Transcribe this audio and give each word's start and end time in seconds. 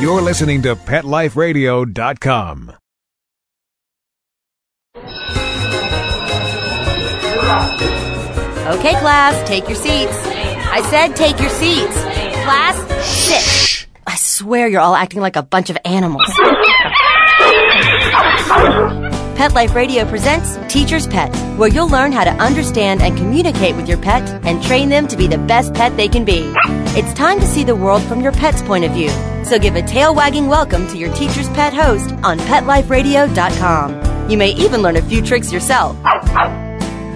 You're 0.00 0.22
listening 0.22 0.62
to 0.62 0.76
PetLifeRadio.com. 0.76 2.72
Okay, 8.70 8.94
class, 9.00 9.46
take 9.46 9.68
your 9.68 9.76
seats. 9.76 10.12
I 10.14 10.80
said 10.88 11.14
take 11.16 11.38
your 11.38 11.50
seats. 11.50 11.92
Class, 12.44 12.76
sit. 13.04 13.88
I 14.06 14.16
swear 14.16 14.68
you're 14.68 14.80
all 14.80 14.94
acting 14.94 15.20
like 15.20 15.36
a 15.36 15.42
bunch 15.42 15.68
of 15.68 15.76
animals. 15.84 16.26
Pet 19.40 19.54
Life 19.54 19.74
Radio 19.74 20.04
presents 20.04 20.58
Teacher's 20.70 21.06
Pet, 21.06 21.34
where 21.56 21.70
you'll 21.70 21.88
learn 21.88 22.12
how 22.12 22.24
to 22.24 22.30
understand 22.32 23.00
and 23.00 23.16
communicate 23.16 23.74
with 23.74 23.88
your 23.88 23.96
pet 23.96 24.22
and 24.44 24.62
train 24.62 24.90
them 24.90 25.08
to 25.08 25.16
be 25.16 25.26
the 25.26 25.38
best 25.38 25.72
pet 25.72 25.96
they 25.96 26.08
can 26.08 26.26
be. 26.26 26.52
It's 26.94 27.14
time 27.14 27.40
to 27.40 27.46
see 27.46 27.64
the 27.64 27.74
world 27.74 28.02
from 28.02 28.20
your 28.20 28.32
pet's 28.32 28.60
point 28.60 28.84
of 28.84 28.92
view. 28.92 29.08
So 29.46 29.58
give 29.58 29.76
a 29.76 29.82
tail 29.82 30.14
wagging 30.14 30.46
welcome 30.46 30.86
to 30.88 30.98
your 30.98 31.10
Teacher's 31.14 31.48
Pet 31.48 31.72
host 31.72 32.12
on 32.22 32.38
PetLifeRadio.com. 32.38 34.30
You 34.30 34.36
may 34.36 34.50
even 34.50 34.82
learn 34.82 34.96
a 34.96 35.02
few 35.02 35.22
tricks 35.22 35.50
yourself. 35.50 35.96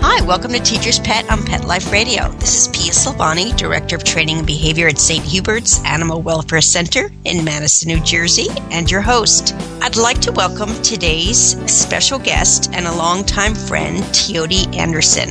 Hi, 0.06 0.22
welcome 0.26 0.52
to 0.52 0.60
Teacher's 0.60 0.98
Pet 0.98 1.30
on 1.30 1.42
Pet 1.46 1.64
Life 1.64 1.90
Radio. 1.90 2.28
This 2.32 2.58
is 2.58 2.68
Pia 2.68 2.92
Silvani, 2.92 3.56
Director 3.56 3.96
of 3.96 4.04
Training 4.04 4.36
and 4.36 4.46
Behavior 4.46 4.86
at 4.86 4.98
St. 4.98 5.24
Hubert's 5.24 5.82
Animal 5.86 6.20
Welfare 6.20 6.60
Center 6.60 7.10
in 7.24 7.42
Madison, 7.42 7.88
New 7.88 8.00
Jersey, 8.00 8.48
and 8.70 8.90
your 8.90 9.00
host. 9.00 9.54
I'd 9.80 9.96
like 9.96 10.20
to 10.20 10.30
welcome 10.32 10.70
today's 10.82 11.56
special 11.72 12.18
guest 12.18 12.70
and 12.74 12.86
a 12.86 12.94
longtime 12.94 13.54
friend, 13.54 14.04
Teoti 14.12 14.77
Anderson. 14.77 15.30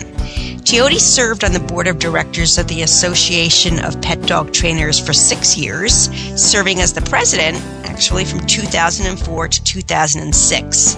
Teoti 0.64 0.98
served 0.98 1.44
on 1.44 1.52
the 1.52 1.60
board 1.60 1.86
of 1.86 2.00
directors 2.00 2.58
of 2.58 2.68
the 2.68 2.82
Association 2.82 3.78
of 3.86 4.02
Pet 4.02 4.24
Dog 4.24 4.52
Trainers 4.54 5.00
for 5.00 5.14
six 5.14 5.56
years, 5.56 6.10
serving 6.36 6.82
as 6.82 6.94
the 6.94 7.02
president 7.02 7.58
actually 7.94 8.26
from 8.26 8.40
2004 8.48 9.48
to 9.48 9.64
2006. 9.64 10.96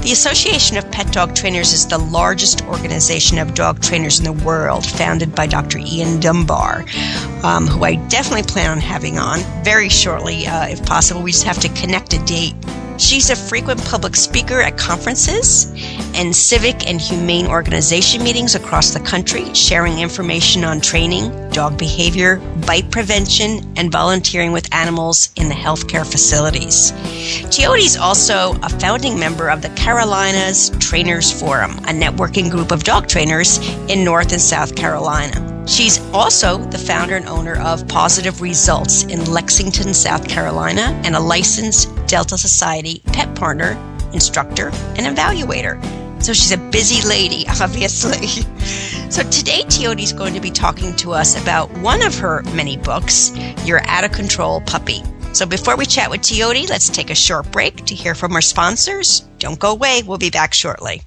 The 0.00 0.12
Association 0.12 0.78
of 0.78 0.90
Pet 0.90 1.12
Dog 1.12 1.34
Trainers 1.34 1.74
is 1.74 1.86
the 1.86 1.98
largest 1.98 2.64
organization 2.64 3.36
of 3.36 3.52
dog 3.52 3.82
trainers 3.82 4.18
in 4.18 4.24
the 4.24 4.32
world, 4.32 4.86
founded 4.86 5.34
by 5.34 5.46
Dr. 5.46 5.78
Ian 5.78 6.20
Dunbar, 6.20 6.86
um, 7.42 7.66
who 7.66 7.84
I 7.84 7.96
definitely 8.08 8.44
plan 8.44 8.70
on 8.70 8.80
having 8.80 9.18
on 9.18 9.40
very 9.62 9.90
shortly, 9.90 10.46
uh, 10.46 10.68
if 10.68 10.82
possible. 10.86 11.22
We 11.22 11.32
just 11.32 11.44
have 11.44 11.58
to 11.60 11.68
connect 11.68 12.14
a 12.14 12.24
date. 12.24 12.54
She's 12.98 13.30
a 13.30 13.36
frequent 13.36 13.82
public 13.84 14.16
speaker 14.16 14.60
at 14.60 14.76
conferences 14.76 15.72
and 16.14 16.34
civic 16.34 16.88
and 16.88 17.00
humane 17.00 17.46
organization 17.46 18.24
meetings 18.24 18.56
across 18.56 18.92
the 18.92 18.98
country, 18.98 19.54
sharing 19.54 20.00
information 20.00 20.64
on 20.64 20.80
training, 20.80 21.50
dog 21.50 21.78
behavior, 21.78 22.38
bite 22.66 22.90
prevention, 22.90 23.72
and 23.76 23.92
volunteering 23.92 24.50
with 24.50 24.74
animals 24.74 25.30
in 25.36 25.48
the 25.48 25.54
healthcare 25.54 26.04
facilities. 26.04 26.90
Teoti 27.52 27.86
is 27.86 27.96
also 27.96 28.58
a 28.64 28.68
founding 28.68 29.16
member 29.16 29.48
of 29.48 29.62
the 29.62 29.70
Carolinas 29.70 30.70
Trainers 30.80 31.30
Forum, 31.30 31.78
a 31.78 31.92
networking 31.92 32.50
group 32.50 32.72
of 32.72 32.82
dog 32.82 33.06
trainers 33.06 33.58
in 33.88 34.02
North 34.02 34.32
and 34.32 34.42
South 34.42 34.74
Carolina. 34.74 35.44
She's 35.68 36.00
also 36.12 36.58
the 36.70 36.78
founder 36.78 37.14
and 37.14 37.28
owner 37.28 37.60
of 37.60 37.86
Positive 37.86 38.40
Results 38.40 39.04
in 39.04 39.24
Lexington, 39.26 39.94
South 39.94 40.26
Carolina, 40.26 41.00
and 41.04 41.14
a 41.14 41.20
licensed 41.20 41.94
Delta 42.08 42.36
Society 42.36 43.00
pet 43.12 43.32
partner, 43.36 43.76
instructor, 44.12 44.68
and 44.96 45.16
evaluator. 45.16 45.80
So 46.22 46.32
she's 46.32 46.50
a 46.50 46.56
busy 46.56 47.06
lady, 47.06 47.46
obviously. 47.60 48.26
So 49.10 49.22
today, 49.30 49.62
Teoti 49.62 50.02
is 50.02 50.12
going 50.12 50.34
to 50.34 50.40
be 50.40 50.50
talking 50.50 50.94
to 50.96 51.12
us 51.12 51.40
about 51.40 51.70
one 51.78 52.02
of 52.02 52.18
her 52.18 52.42
many 52.54 52.76
books, 52.76 53.32
Your 53.64 53.80
Out 53.86 54.04
of 54.04 54.12
Control 54.12 54.60
Puppy. 54.62 55.02
So 55.32 55.46
before 55.46 55.76
we 55.76 55.86
chat 55.86 56.10
with 56.10 56.22
Teoti, 56.22 56.68
let's 56.68 56.88
take 56.88 57.10
a 57.10 57.14
short 57.14 57.50
break 57.52 57.84
to 57.86 57.94
hear 57.94 58.14
from 58.14 58.32
our 58.34 58.40
sponsors. 58.40 59.20
Don't 59.38 59.58
go 59.58 59.72
away, 59.72 60.02
we'll 60.04 60.18
be 60.18 60.30
back 60.30 60.52
shortly. 60.52 61.02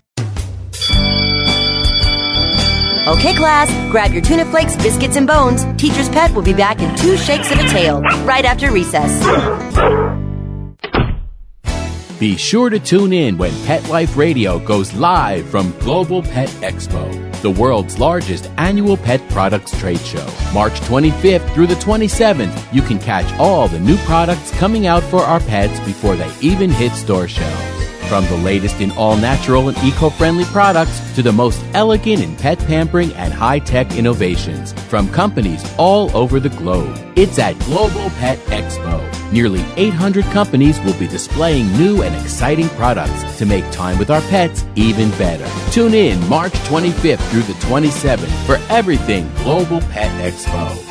Okay, 3.08 3.36
class, 3.36 3.70
grab 3.92 4.14
your 4.14 4.22
tuna 4.22 4.46
flakes, 4.46 4.76
biscuits, 4.78 5.16
and 5.16 5.26
bones. 5.26 5.66
Teacher's 5.76 6.08
Pet 6.10 6.32
will 6.34 6.44
be 6.44 6.54
back 6.54 6.80
in 6.82 6.96
two 6.96 7.18
shakes 7.18 7.52
of 7.52 7.60
a 7.60 7.68
tail 7.68 8.02
right 8.24 8.46
after 8.46 8.72
recess. 8.72 9.12
Be 12.22 12.38
sure 12.38 12.70
to 12.70 12.80
tune 12.80 13.14
in 13.14 13.36
when 13.36 13.52
Pet 13.66 13.90
Life 13.90 14.16
Radio 14.16 14.60
goes 14.60 14.94
live 14.94 15.50
from 15.50 15.76
Global 15.80 16.22
Pet 16.22 16.50
Expo, 16.62 17.42
the 17.42 17.50
world's 17.50 17.98
largest 17.98 18.48
annual 18.58 18.96
pet 18.96 19.28
products 19.30 19.76
trade 19.80 20.02
show. 20.02 20.28
March 20.54 20.74
25th 20.82 21.52
through 21.56 21.66
the 21.66 21.74
27th, 21.74 22.72
you 22.72 22.84
can 22.84 23.00
catch 23.00 23.26
all 23.40 23.68
the 23.68 23.80
new 23.80 23.98
products 24.06 24.52
coming 24.52 24.86
out 24.86 25.02
for 25.02 25.22
our 25.22 25.40
pets 25.40 25.80
before 25.80 26.16
they 26.16 26.32
even 26.42 26.70
hit 26.70 26.92
store 26.92 27.28
shelves. 27.28 27.81
From 28.12 28.26
the 28.26 28.36
latest 28.36 28.82
in 28.82 28.92
all 28.98 29.16
natural 29.16 29.70
and 29.70 29.78
eco 29.78 30.10
friendly 30.10 30.44
products 30.44 31.00
to 31.16 31.24
the 31.24 31.32
most 31.32 31.64
elegant 31.74 32.22
in 32.22 32.36
pet 32.36 32.60
pampering 32.60 33.14
and 33.14 33.32
high 33.32 33.60
tech 33.60 33.96
innovations 33.96 34.74
from 34.90 35.10
companies 35.14 35.64
all 35.78 36.14
over 36.14 36.38
the 36.38 36.50
globe. 36.50 36.94
It's 37.16 37.40
at 37.40 37.58
Global 37.60 38.10
Pet 38.20 38.38
Expo. 38.48 39.00
Nearly 39.32 39.64
800 39.78 40.26
companies 40.26 40.78
will 40.82 41.00
be 41.00 41.08
displaying 41.08 41.72
new 41.78 42.04
and 42.04 42.14
exciting 42.22 42.68
products 42.72 43.38
to 43.38 43.46
make 43.46 43.72
time 43.72 43.98
with 43.98 44.12
our 44.12 44.20
pets 44.24 44.66
even 44.76 45.10
better. 45.12 45.48
Tune 45.72 45.94
in 45.94 46.20
March 46.28 46.52
25th 46.68 47.26
through 47.30 47.44
the 47.44 47.54
27th 47.54 48.46
for 48.46 48.58
everything 48.70 49.32
Global 49.36 49.80
Pet 49.80 50.12
Expo. 50.20 50.91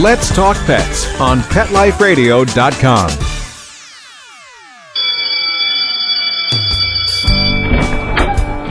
Let's 0.00 0.34
Talk 0.34 0.56
Pets 0.64 1.20
on 1.20 1.40
PetLifeRadio.com. 1.40 3.10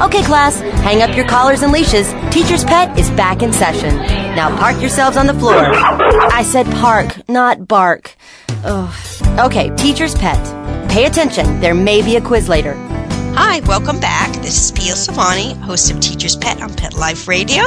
Okay, 0.01 0.23
class, 0.23 0.59
hang 0.81 1.03
up 1.03 1.15
your 1.15 1.27
collars 1.27 1.61
and 1.61 1.71
leashes. 1.71 2.13
Teacher's 2.31 2.63
Pet 2.63 2.97
is 2.97 3.11
back 3.11 3.43
in 3.43 3.53
session. 3.53 3.95
Now 4.35 4.57
park 4.57 4.81
yourselves 4.81 5.17
on 5.17 5.27
the 5.27 5.35
floor. 5.35 5.71
I 6.33 6.41
said 6.41 6.65
park, 6.77 7.21
not 7.29 7.67
bark. 7.67 8.15
Ugh. 8.63 8.91
Okay, 9.37 9.69
Teacher's 9.75 10.15
Pet. 10.15 10.89
Pay 10.89 11.05
attention, 11.05 11.59
there 11.59 11.75
may 11.75 12.01
be 12.01 12.15
a 12.15 12.21
quiz 12.21 12.49
later. 12.49 12.73
Hi, 13.41 13.61
welcome 13.61 14.01
back. 14.01 14.33
This 14.41 14.65
is 14.65 14.71
Pia 14.73 14.95
Silvani, 14.95 15.57
host 15.61 15.89
of 15.89 16.01
Teacher's 16.01 16.35
Pet 16.35 16.61
on 16.61 16.75
Pet 16.75 16.93
Life 16.93 17.25
Radio. 17.25 17.63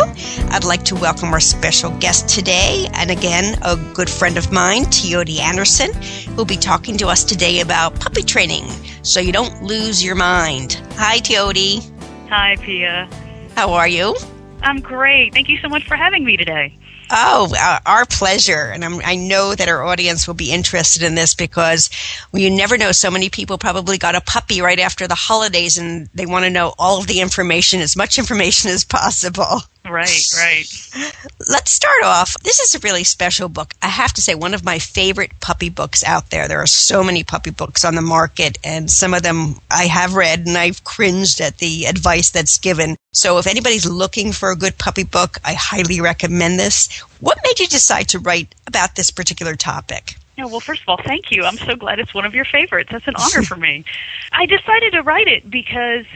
I'd 0.50 0.64
like 0.64 0.84
to 0.84 0.94
welcome 0.94 1.32
our 1.32 1.40
special 1.40 1.90
guest 1.92 2.28
today, 2.28 2.88
and 2.92 3.10
again, 3.10 3.58
a 3.62 3.76
good 3.94 4.10
friend 4.10 4.36
of 4.36 4.52
mine, 4.52 4.84
Teoti 4.84 5.38
Anderson, 5.38 5.90
who'll 6.34 6.44
be 6.44 6.58
talking 6.58 6.98
to 6.98 7.06
us 7.08 7.24
today 7.24 7.60
about 7.60 7.98
puppy 7.98 8.22
training 8.22 8.64
so 9.00 9.18
you 9.18 9.32
don't 9.32 9.62
lose 9.62 10.04
your 10.04 10.14
mind. 10.14 10.74
Hi, 10.96 11.20
Teoti. 11.20 11.90
Hi, 12.28 12.56
Pia. 12.56 13.08
How 13.56 13.72
are 13.72 13.88
you? 13.88 14.14
I'm 14.60 14.78
great. 14.78 15.32
Thank 15.32 15.48
you 15.48 15.56
so 15.56 15.70
much 15.70 15.88
for 15.88 15.96
having 15.96 16.22
me 16.22 16.36
today. 16.36 16.76
Oh, 17.14 17.54
our 17.84 18.06
pleasure. 18.06 18.70
And 18.72 18.82
I'm, 18.84 19.00
i 19.04 19.14
know 19.14 19.54
that 19.54 19.68
our 19.68 19.84
audience 19.84 20.26
will 20.26 20.34
be 20.34 20.50
interested 20.50 21.02
in 21.02 21.14
this 21.14 21.34
because 21.34 21.90
you 22.32 22.50
never 22.50 22.78
know. 22.78 22.90
So 22.90 23.10
many 23.10 23.28
people 23.28 23.58
probably 23.58 23.98
got 23.98 24.14
a 24.14 24.22
puppy 24.22 24.62
right 24.62 24.80
after 24.80 25.06
the 25.06 25.14
holidays 25.14 25.76
and 25.76 26.08
they 26.14 26.24
want 26.24 26.46
to 26.46 26.50
know 26.50 26.74
all 26.78 26.98
of 26.98 27.06
the 27.06 27.20
information, 27.20 27.80
as 27.80 27.96
much 27.96 28.18
information 28.18 28.70
as 28.70 28.84
possible. 28.84 29.60
Right, 29.84 30.26
right. 30.36 31.12
Let's 31.48 31.72
start 31.72 32.04
off. 32.04 32.34
This 32.44 32.60
is 32.60 32.74
a 32.74 32.78
really 32.80 33.02
special 33.02 33.48
book. 33.48 33.74
I 33.82 33.88
have 33.88 34.12
to 34.12 34.22
say, 34.22 34.34
one 34.34 34.54
of 34.54 34.64
my 34.64 34.78
favorite 34.78 35.32
puppy 35.40 35.70
books 35.70 36.04
out 36.04 36.30
there. 36.30 36.46
There 36.46 36.62
are 36.62 36.68
so 36.68 37.02
many 37.02 37.24
puppy 37.24 37.50
books 37.50 37.84
on 37.84 37.96
the 37.96 38.02
market, 38.02 38.58
and 38.62 38.88
some 38.88 39.12
of 39.12 39.22
them 39.22 39.56
I 39.70 39.84
have 39.84 40.14
read 40.14 40.46
and 40.46 40.56
I've 40.56 40.84
cringed 40.84 41.40
at 41.40 41.58
the 41.58 41.86
advice 41.86 42.30
that's 42.30 42.58
given. 42.58 42.96
So 43.12 43.38
if 43.38 43.46
anybody's 43.46 43.84
looking 43.84 44.30
for 44.32 44.52
a 44.52 44.56
good 44.56 44.78
puppy 44.78 45.04
book, 45.04 45.38
I 45.44 45.54
highly 45.54 46.00
recommend 46.00 46.60
this. 46.60 46.88
What 47.20 47.38
made 47.44 47.58
you 47.58 47.66
decide 47.66 48.08
to 48.10 48.20
write 48.20 48.54
about 48.66 48.94
this 48.94 49.10
particular 49.10 49.56
topic? 49.56 50.14
Yeah, 50.38 50.46
well, 50.46 50.60
first 50.60 50.82
of 50.82 50.88
all, 50.88 51.00
thank 51.04 51.30
you. 51.30 51.44
I'm 51.44 51.58
so 51.58 51.76
glad 51.76 51.98
it's 51.98 52.14
one 52.14 52.24
of 52.24 52.34
your 52.34 52.44
favorites. 52.44 52.90
That's 52.92 53.06
an 53.06 53.14
honor 53.16 53.42
for 53.46 53.56
me. 53.56 53.84
I 54.32 54.46
decided 54.46 54.92
to 54.92 55.02
write 55.02 55.28
it 55.28 55.50
because 55.50 56.06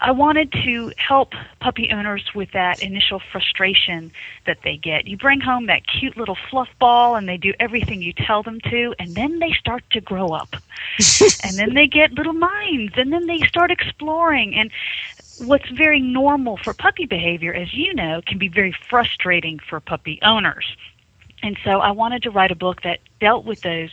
I 0.00 0.12
wanted 0.12 0.50
to 0.64 0.92
help 0.96 1.32
puppy 1.60 1.90
owners 1.92 2.30
with 2.34 2.52
that 2.52 2.82
initial 2.82 3.20
frustration 3.30 4.10
that 4.46 4.58
they 4.64 4.76
get. 4.76 5.06
You 5.06 5.18
bring 5.18 5.40
home 5.40 5.66
that 5.66 5.82
cute 5.86 6.16
little 6.16 6.38
fluff 6.50 6.68
ball 6.78 7.16
and 7.16 7.28
they 7.28 7.36
do 7.36 7.52
everything 7.60 8.00
you 8.00 8.14
tell 8.14 8.42
them 8.42 8.60
to, 8.70 8.94
and 8.98 9.14
then 9.14 9.40
they 9.40 9.52
start 9.52 9.84
to 9.90 10.00
grow 10.00 10.32
up. 10.32 10.54
and 11.44 11.58
then 11.58 11.74
they 11.74 11.86
get 11.86 12.12
little 12.12 12.32
minds, 12.32 12.94
and 12.96 13.12
then 13.12 13.26
they 13.26 13.40
start 13.46 13.70
exploring. 13.70 14.54
And 14.54 14.70
what's 15.36 15.68
very 15.70 16.00
normal 16.00 16.56
for 16.56 16.72
puppy 16.72 17.04
behavior, 17.06 17.52
as 17.52 17.74
you 17.74 17.94
know, 17.94 18.22
can 18.26 18.38
be 18.38 18.48
very 18.48 18.74
frustrating 18.88 19.58
for 19.58 19.80
puppy 19.80 20.18
owners. 20.22 20.76
And 21.42 21.58
so 21.64 21.80
I 21.80 21.90
wanted 21.90 22.22
to 22.22 22.30
write 22.30 22.50
a 22.50 22.56
book 22.56 22.82
that 22.82 23.00
dealt 23.20 23.44
with 23.44 23.60
those 23.62 23.90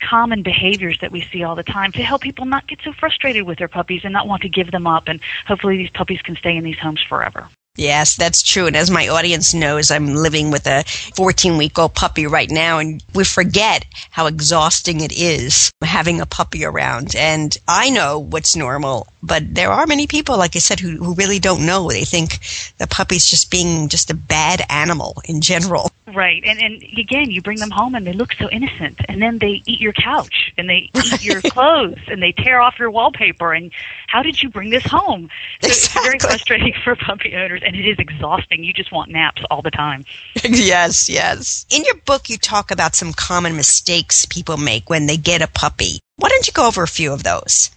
common 0.00 0.42
behaviors 0.42 0.98
that 1.00 1.12
we 1.12 1.22
see 1.22 1.42
all 1.42 1.54
the 1.54 1.62
time 1.62 1.92
to 1.92 2.02
help 2.02 2.22
people 2.22 2.44
not 2.44 2.66
get 2.66 2.80
so 2.82 2.92
frustrated 2.92 3.44
with 3.44 3.58
their 3.58 3.68
puppies 3.68 4.02
and 4.04 4.12
not 4.12 4.26
want 4.26 4.42
to 4.42 4.48
give 4.48 4.70
them 4.70 4.86
up. 4.86 5.08
And 5.08 5.20
hopefully, 5.46 5.76
these 5.76 5.90
puppies 5.90 6.22
can 6.22 6.36
stay 6.36 6.56
in 6.56 6.64
these 6.64 6.78
homes 6.78 7.02
forever. 7.02 7.48
Yes, 7.76 8.16
that's 8.16 8.42
true. 8.42 8.66
And 8.66 8.76
as 8.76 8.90
my 8.90 9.08
audience 9.08 9.54
knows, 9.54 9.90
I'm 9.90 10.14
living 10.14 10.50
with 10.50 10.66
a 10.66 10.82
14 11.14 11.56
week 11.56 11.78
old 11.78 11.94
puppy 11.94 12.26
right 12.26 12.50
now, 12.50 12.78
and 12.78 13.02
we 13.14 13.24
forget 13.24 13.86
how 14.10 14.26
exhausting 14.26 15.00
it 15.00 15.12
is 15.12 15.70
having 15.82 16.20
a 16.20 16.26
puppy 16.26 16.64
around. 16.64 17.14
And 17.16 17.56
I 17.68 17.90
know 17.90 18.18
what's 18.18 18.56
normal, 18.56 19.06
but 19.22 19.54
there 19.54 19.70
are 19.70 19.86
many 19.86 20.06
people, 20.06 20.38
like 20.38 20.56
I 20.56 20.60
said, 20.60 20.80
who, 20.80 20.96
who 20.96 21.14
really 21.14 21.38
don't 21.38 21.66
know. 21.66 21.90
They 21.90 22.04
think 22.04 22.38
the 22.78 22.86
puppy's 22.86 23.26
just 23.26 23.50
being 23.50 23.88
just 23.88 24.10
a 24.10 24.14
bad 24.14 24.62
animal 24.70 25.20
in 25.26 25.40
general. 25.40 25.90
Right, 26.12 26.42
and 26.44 26.58
and 26.58 26.82
again, 26.98 27.30
you 27.30 27.40
bring 27.40 27.58
them 27.58 27.70
home 27.70 27.94
and 27.94 28.06
they 28.06 28.12
look 28.12 28.32
so 28.32 28.48
innocent, 28.50 29.00
and 29.08 29.22
then 29.22 29.38
they 29.38 29.62
eat 29.66 29.80
your 29.80 29.92
couch 29.92 30.52
and 30.56 30.68
they 30.68 30.90
eat 30.94 31.22
your 31.22 31.40
clothes 31.40 32.00
and 32.08 32.22
they 32.22 32.32
tear 32.32 32.60
off 32.60 32.78
your 32.78 32.90
wallpaper. 32.90 33.52
And 33.52 33.70
how 34.08 34.22
did 34.22 34.42
you 34.42 34.48
bring 34.48 34.70
this 34.70 34.84
home? 34.84 35.30
So 35.62 35.68
exactly. 35.68 36.00
it's 36.00 36.04
very 36.04 36.18
frustrating 36.18 36.74
for 36.84 36.96
puppy 36.96 37.34
owners, 37.36 37.62
and 37.64 37.76
it 37.76 37.86
is 37.86 37.98
exhausting. 37.98 38.64
You 38.64 38.72
just 38.72 38.90
want 38.90 39.10
naps 39.10 39.42
all 39.50 39.62
the 39.62 39.70
time. 39.70 40.04
yes, 40.44 41.08
yes. 41.08 41.66
In 41.70 41.84
your 41.84 41.96
book, 41.96 42.28
you 42.28 42.38
talk 42.38 42.70
about 42.70 42.94
some 42.94 43.12
common 43.12 43.54
mistakes 43.54 44.24
people 44.26 44.56
make 44.56 44.90
when 44.90 45.06
they 45.06 45.16
get 45.16 45.42
a 45.42 45.46
puppy. 45.46 46.00
Why 46.16 46.28
don't 46.28 46.46
you 46.46 46.52
go 46.52 46.66
over 46.66 46.82
a 46.82 46.88
few 46.88 47.12
of 47.12 47.22
those? 47.22 47.70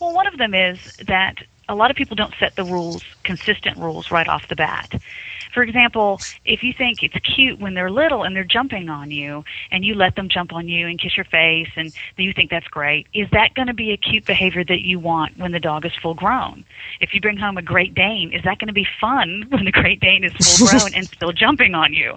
Well, 0.00 0.14
one 0.14 0.26
of 0.26 0.38
them 0.38 0.54
is 0.54 0.78
that 1.06 1.36
a 1.68 1.74
lot 1.74 1.90
of 1.90 1.96
people 1.96 2.16
don't 2.16 2.34
set 2.38 2.56
the 2.56 2.64
rules, 2.64 3.02
consistent 3.24 3.76
rules, 3.76 4.10
right 4.10 4.28
off 4.28 4.48
the 4.48 4.56
bat. 4.56 5.00
For 5.52 5.62
example, 5.62 6.20
if 6.44 6.62
you 6.62 6.72
think 6.72 7.02
it's 7.02 7.16
cute 7.20 7.58
when 7.58 7.74
they're 7.74 7.90
little 7.90 8.22
and 8.22 8.36
they're 8.36 8.44
jumping 8.44 8.88
on 8.88 9.10
you 9.10 9.44
and 9.70 9.84
you 9.84 9.94
let 9.94 10.14
them 10.14 10.28
jump 10.28 10.52
on 10.52 10.68
you 10.68 10.86
and 10.86 11.00
kiss 11.00 11.16
your 11.16 11.24
face 11.24 11.70
and 11.76 11.92
you 12.16 12.32
think 12.32 12.50
that's 12.50 12.68
great, 12.68 13.06
is 13.14 13.28
that 13.32 13.54
going 13.54 13.68
to 13.68 13.74
be 13.74 13.92
a 13.92 13.96
cute 13.96 14.24
behavior 14.24 14.62
that 14.64 14.80
you 14.80 14.98
want 14.98 15.36
when 15.38 15.52
the 15.52 15.60
dog 15.60 15.86
is 15.86 15.92
full 16.00 16.14
grown? 16.14 16.64
If 17.00 17.14
you 17.14 17.20
bring 17.20 17.38
home 17.38 17.56
a 17.56 17.62
Great 17.62 17.94
Dane, 17.94 18.32
is 18.32 18.44
that 18.44 18.58
going 18.58 18.68
to 18.68 18.74
be 18.74 18.86
fun 19.00 19.46
when 19.50 19.64
the 19.64 19.72
Great 19.72 20.00
Dane 20.00 20.24
is 20.24 20.32
full 20.32 20.68
grown 20.78 20.94
and 20.94 21.06
still 21.08 21.32
jumping 21.32 21.74
on 21.74 21.92
you? 21.92 22.14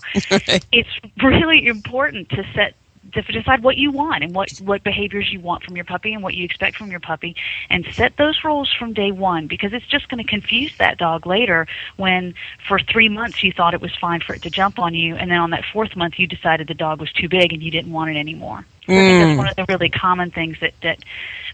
It's 0.72 0.90
really 1.24 1.68
important 1.68 2.30
to 2.30 2.44
set 2.54 2.76
to 3.14 3.22
decide 3.22 3.64
what 3.64 3.78
you 3.78 3.92
want 3.92 4.24
and 4.24 4.34
what 4.34 4.52
what 4.60 4.84
behaviors 4.84 5.32
you 5.32 5.40
want 5.40 5.64
from 5.64 5.76
your 5.76 5.86
puppy 5.86 6.14
and 6.14 6.24
what 6.24 6.34
you 6.34 6.46
expect 6.46 6.78
from 6.78 6.90
your 6.92 7.00
puppy 7.00 7.36
and 7.70 7.86
set 7.94 8.16
those 8.18 8.40
rules 8.44 8.72
from 8.78 8.94
day 8.94 9.12
one 9.12 9.48
because 9.48 9.74
it's 9.74 9.86
just 9.88 10.08
going 10.10 10.24
to 10.24 10.30
confuse 10.30 10.76
that 10.78 10.98
dog 10.98 11.26
later 11.26 11.68
when 11.98 12.34
for 12.68 12.80
3 12.80 13.10
months 13.10 13.44
you 13.44 13.52
thought 13.52 13.74
it 13.74 13.82
was 13.82 13.96
fine 14.00 14.22
for 14.22 14.34
it 14.34 14.42
to 14.42 14.50
jump 14.50 14.80
on 14.80 14.94
you 14.94 15.16
and 15.16 15.30
then 15.30 15.40
on 15.40 15.50
that 15.52 15.64
fourth 15.72 15.96
month 15.96 16.18
you 16.18 16.28
decided 16.28 16.68
the 16.68 16.74
dog 16.74 17.00
was 17.00 17.12
too 17.12 17.30
big 17.30 17.54
and 17.54 17.62
you 17.62 17.72
didn't 17.72 17.92
want 17.92 18.10
it 18.10 18.18
anymore. 18.18 18.66
Mm. 18.88 18.94
I 18.94 18.98
think 18.98 19.24
that's 19.24 19.34
mm. 19.34 19.38
one 19.38 19.48
of 19.48 19.56
the 19.56 19.66
really 19.68 19.90
common 19.90 20.32
things 20.32 20.58
that 20.62 20.74
that 20.82 21.00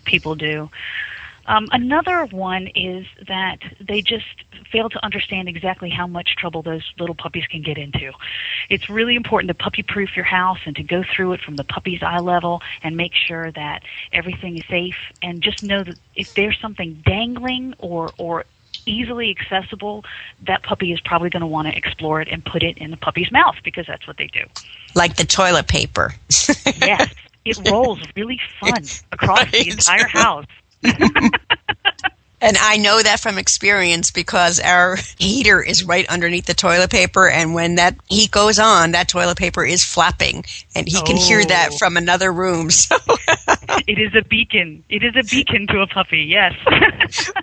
people 0.05 0.35
do. 0.35 0.69
Um, 1.47 1.67
another 1.71 2.25
one 2.25 2.67
is 2.75 3.05
that 3.27 3.59
they 3.79 4.01
just 4.01 4.25
fail 4.71 4.89
to 4.89 5.03
understand 5.03 5.47
exactly 5.47 5.89
how 5.89 6.05
much 6.05 6.35
trouble 6.35 6.61
those 6.61 6.83
little 6.99 7.15
puppies 7.15 7.45
can 7.47 7.61
get 7.61 7.77
into. 7.77 8.11
It's 8.69 8.89
really 8.89 9.15
important 9.15 9.47
to 9.49 9.53
puppy 9.53 9.83
proof 9.83 10.15
your 10.15 10.25
house 10.25 10.59
and 10.65 10.75
to 10.75 10.83
go 10.83 11.03
through 11.03 11.33
it 11.33 11.41
from 11.41 11.55
the 11.55 11.63
puppy's 11.63 12.03
eye 12.03 12.19
level 12.19 12.61
and 12.83 12.97
make 12.97 13.13
sure 13.13 13.51
that 13.51 13.83
everything 14.11 14.57
is 14.57 14.65
safe 14.69 14.97
and 15.21 15.41
just 15.41 15.63
know 15.63 15.83
that 15.83 15.95
if 16.15 16.33
there's 16.33 16.59
something 16.59 17.01
dangling 17.05 17.73
or, 17.79 18.11
or 18.17 18.45
easily 18.85 19.29
accessible, 19.29 20.03
that 20.43 20.63
puppy 20.63 20.91
is 20.91 20.99
probably 21.01 21.29
going 21.29 21.41
to 21.41 21.47
want 21.47 21.67
to 21.67 21.75
explore 21.75 22.21
it 22.21 22.27
and 22.29 22.43
put 22.43 22.63
it 22.63 22.77
in 22.77 22.91
the 22.91 22.97
puppy's 22.97 23.31
mouth 23.31 23.55
because 23.63 23.85
that's 23.87 24.05
what 24.05 24.17
they 24.17 24.27
do. 24.27 24.43
Like 24.95 25.15
the 25.15 25.25
toilet 25.25 25.67
paper. 25.67 26.13
yes, 26.29 27.13
it 27.45 27.69
rolls 27.69 27.99
really 28.15 28.39
fun 28.59 28.83
across 29.11 29.39
right. 29.39 29.51
the 29.51 29.69
entire 29.69 30.07
house. 30.07 30.45
And 32.39 32.55
I 32.59 32.77
know 32.77 33.01
that 33.01 33.19
from 33.19 33.39
experience 33.39 34.11
because 34.11 34.59
our 34.59 34.97
heater 35.17 35.61
is 35.61 35.83
right 35.83 36.07
underneath 36.07 36.45
the 36.45 36.53
toilet 36.53 36.91
paper. 36.91 37.27
And 37.27 37.55
when 37.55 37.75
that 37.75 37.95
heat 38.09 38.29
goes 38.29 38.59
on, 38.59 38.91
that 38.91 39.09
toilet 39.09 39.37
paper 39.37 39.65
is 39.65 39.83
flapping. 39.83 40.45
And 40.75 40.87
he 40.87 40.97
oh. 40.97 41.03
can 41.03 41.17
hear 41.17 41.43
that 41.43 41.69
oh. 41.73 41.77
from 41.77 41.97
another 41.97 42.31
room. 42.31 42.69
So 42.87 42.95
it 43.87 43.99
is 43.99 44.13
a 44.15 44.23
beacon. 44.23 44.83
It 44.89 45.03
is 45.03 45.15
a 45.17 45.23
beacon 45.23 45.67
to 45.67 45.81
a 45.81 45.87
puppy, 45.87 46.19
yes. 46.19 46.53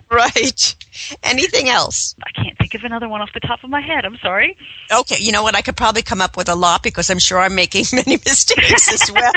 right. 0.11 0.75
Anything 1.23 1.69
else? 1.69 2.15
I 2.25 2.31
can't 2.31 2.57
think 2.57 2.75
of 2.75 2.85
another 2.85 3.09
one 3.09 3.21
off 3.21 3.31
the 3.35 3.41
top 3.41 3.63
of 3.63 3.71
my 3.71 3.81
head. 3.81 4.05
I'm 4.05 4.17
sorry. 4.19 4.57
Okay. 4.93 5.17
You 5.19 5.33
know 5.33 5.43
what? 5.43 5.55
I 5.55 5.61
could 5.61 5.77
probably 5.77 6.03
come 6.03 6.21
up 6.21 6.37
with 6.37 6.49
a 6.49 6.55
lot 6.55 6.83
because 6.83 7.11
I'm 7.11 7.19
sure 7.19 7.41
I'm 7.41 7.55
making 7.55 7.85
many 7.93 8.17
mistakes 8.17 8.93
as 8.93 9.13
well. 9.13 9.33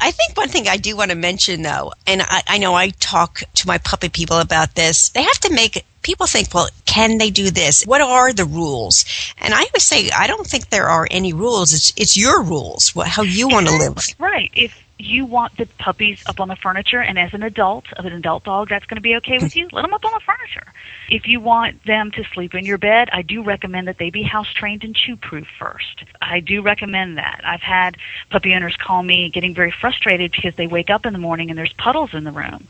I 0.00 0.10
think 0.10 0.36
one 0.36 0.48
thing 0.48 0.68
I 0.68 0.76
do 0.76 0.96
want 0.96 1.10
to 1.10 1.16
mention 1.16 1.62
though, 1.62 1.92
and 2.06 2.22
I, 2.22 2.42
I 2.46 2.58
know 2.58 2.74
I 2.74 2.90
talk 2.90 3.42
to 3.54 3.66
my 3.66 3.78
puppy 3.78 4.08
people 4.08 4.38
about 4.38 4.74
this, 4.74 5.08
they 5.10 5.22
have 5.22 5.38
to 5.40 5.52
make 5.52 5.84
people 6.02 6.26
think, 6.26 6.52
well, 6.52 6.68
can 6.84 7.18
they 7.18 7.30
do 7.30 7.50
this? 7.50 7.84
What 7.84 8.00
are 8.00 8.32
the 8.32 8.44
rules? 8.44 9.04
And 9.38 9.54
I 9.54 9.58
always 9.58 9.84
say, 9.84 10.10
I 10.10 10.26
don't 10.26 10.46
think 10.46 10.68
there 10.68 10.88
are 10.88 11.06
any 11.10 11.32
rules. 11.32 11.72
It's 11.72 11.92
it's 11.96 12.16
your 12.16 12.42
rules, 12.42 12.92
how 13.06 13.22
you 13.22 13.48
want 13.48 13.68
to 13.68 13.76
live. 13.76 13.96
Right. 14.18 14.50
If 14.54 14.74
you 14.98 15.24
want 15.24 15.56
the 15.56 15.66
puppies 15.78 16.18
up 16.26 16.40
on 16.40 16.48
the 16.48 16.56
furniture, 16.56 17.00
and 17.00 17.18
as 17.18 17.32
an 17.32 17.42
adult, 17.42 17.84
of 17.94 18.04
an 18.04 18.12
adult 18.12 18.44
dog, 18.44 18.68
that's 18.68 18.84
going 18.86 18.96
to 18.96 19.00
be 19.00 19.16
okay 19.16 19.38
with 19.38 19.54
you. 19.54 19.68
Let 19.72 19.82
them 19.82 19.94
up 19.94 20.04
on 20.04 20.12
the 20.12 20.20
furniture. 20.20 20.72
If 21.08 21.26
you 21.26 21.40
want 21.40 21.84
them 21.84 22.10
to 22.12 22.24
sleep 22.34 22.54
in 22.54 22.66
your 22.66 22.78
bed, 22.78 23.08
I 23.12 23.22
do 23.22 23.42
recommend 23.42 23.86
that 23.88 23.98
they 23.98 24.10
be 24.10 24.22
house 24.22 24.52
trained 24.52 24.82
and 24.82 24.94
chew 24.94 25.16
proof 25.16 25.46
first. 25.58 26.04
I 26.20 26.40
do 26.40 26.62
recommend 26.62 27.18
that. 27.18 27.40
I've 27.44 27.62
had 27.62 27.96
puppy 28.30 28.54
owners 28.54 28.76
call 28.76 29.02
me 29.02 29.30
getting 29.30 29.54
very 29.54 29.72
frustrated 29.80 30.32
because 30.32 30.54
they 30.56 30.66
wake 30.66 30.90
up 30.90 31.06
in 31.06 31.12
the 31.12 31.18
morning 31.18 31.50
and 31.50 31.58
there's 31.58 31.72
puddles 31.74 32.12
in 32.12 32.24
the 32.24 32.32
room. 32.32 32.66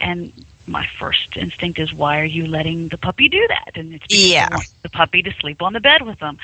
And 0.00 0.32
my 0.66 0.86
first 0.98 1.36
instinct 1.36 1.78
is, 1.78 1.92
why 1.92 2.20
are 2.20 2.24
you 2.24 2.46
letting 2.46 2.88
the 2.88 2.98
puppy 2.98 3.28
do 3.28 3.46
that? 3.48 3.72
And 3.76 3.94
it's 3.94 4.06
because 4.06 4.30
yeah. 4.30 4.48
the 4.82 4.90
puppy 4.90 5.22
to 5.22 5.32
sleep 5.40 5.62
on 5.62 5.72
the 5.72 5.80
bed 5.80 6.02
with 6.02 6.18
them. 6.18 6.38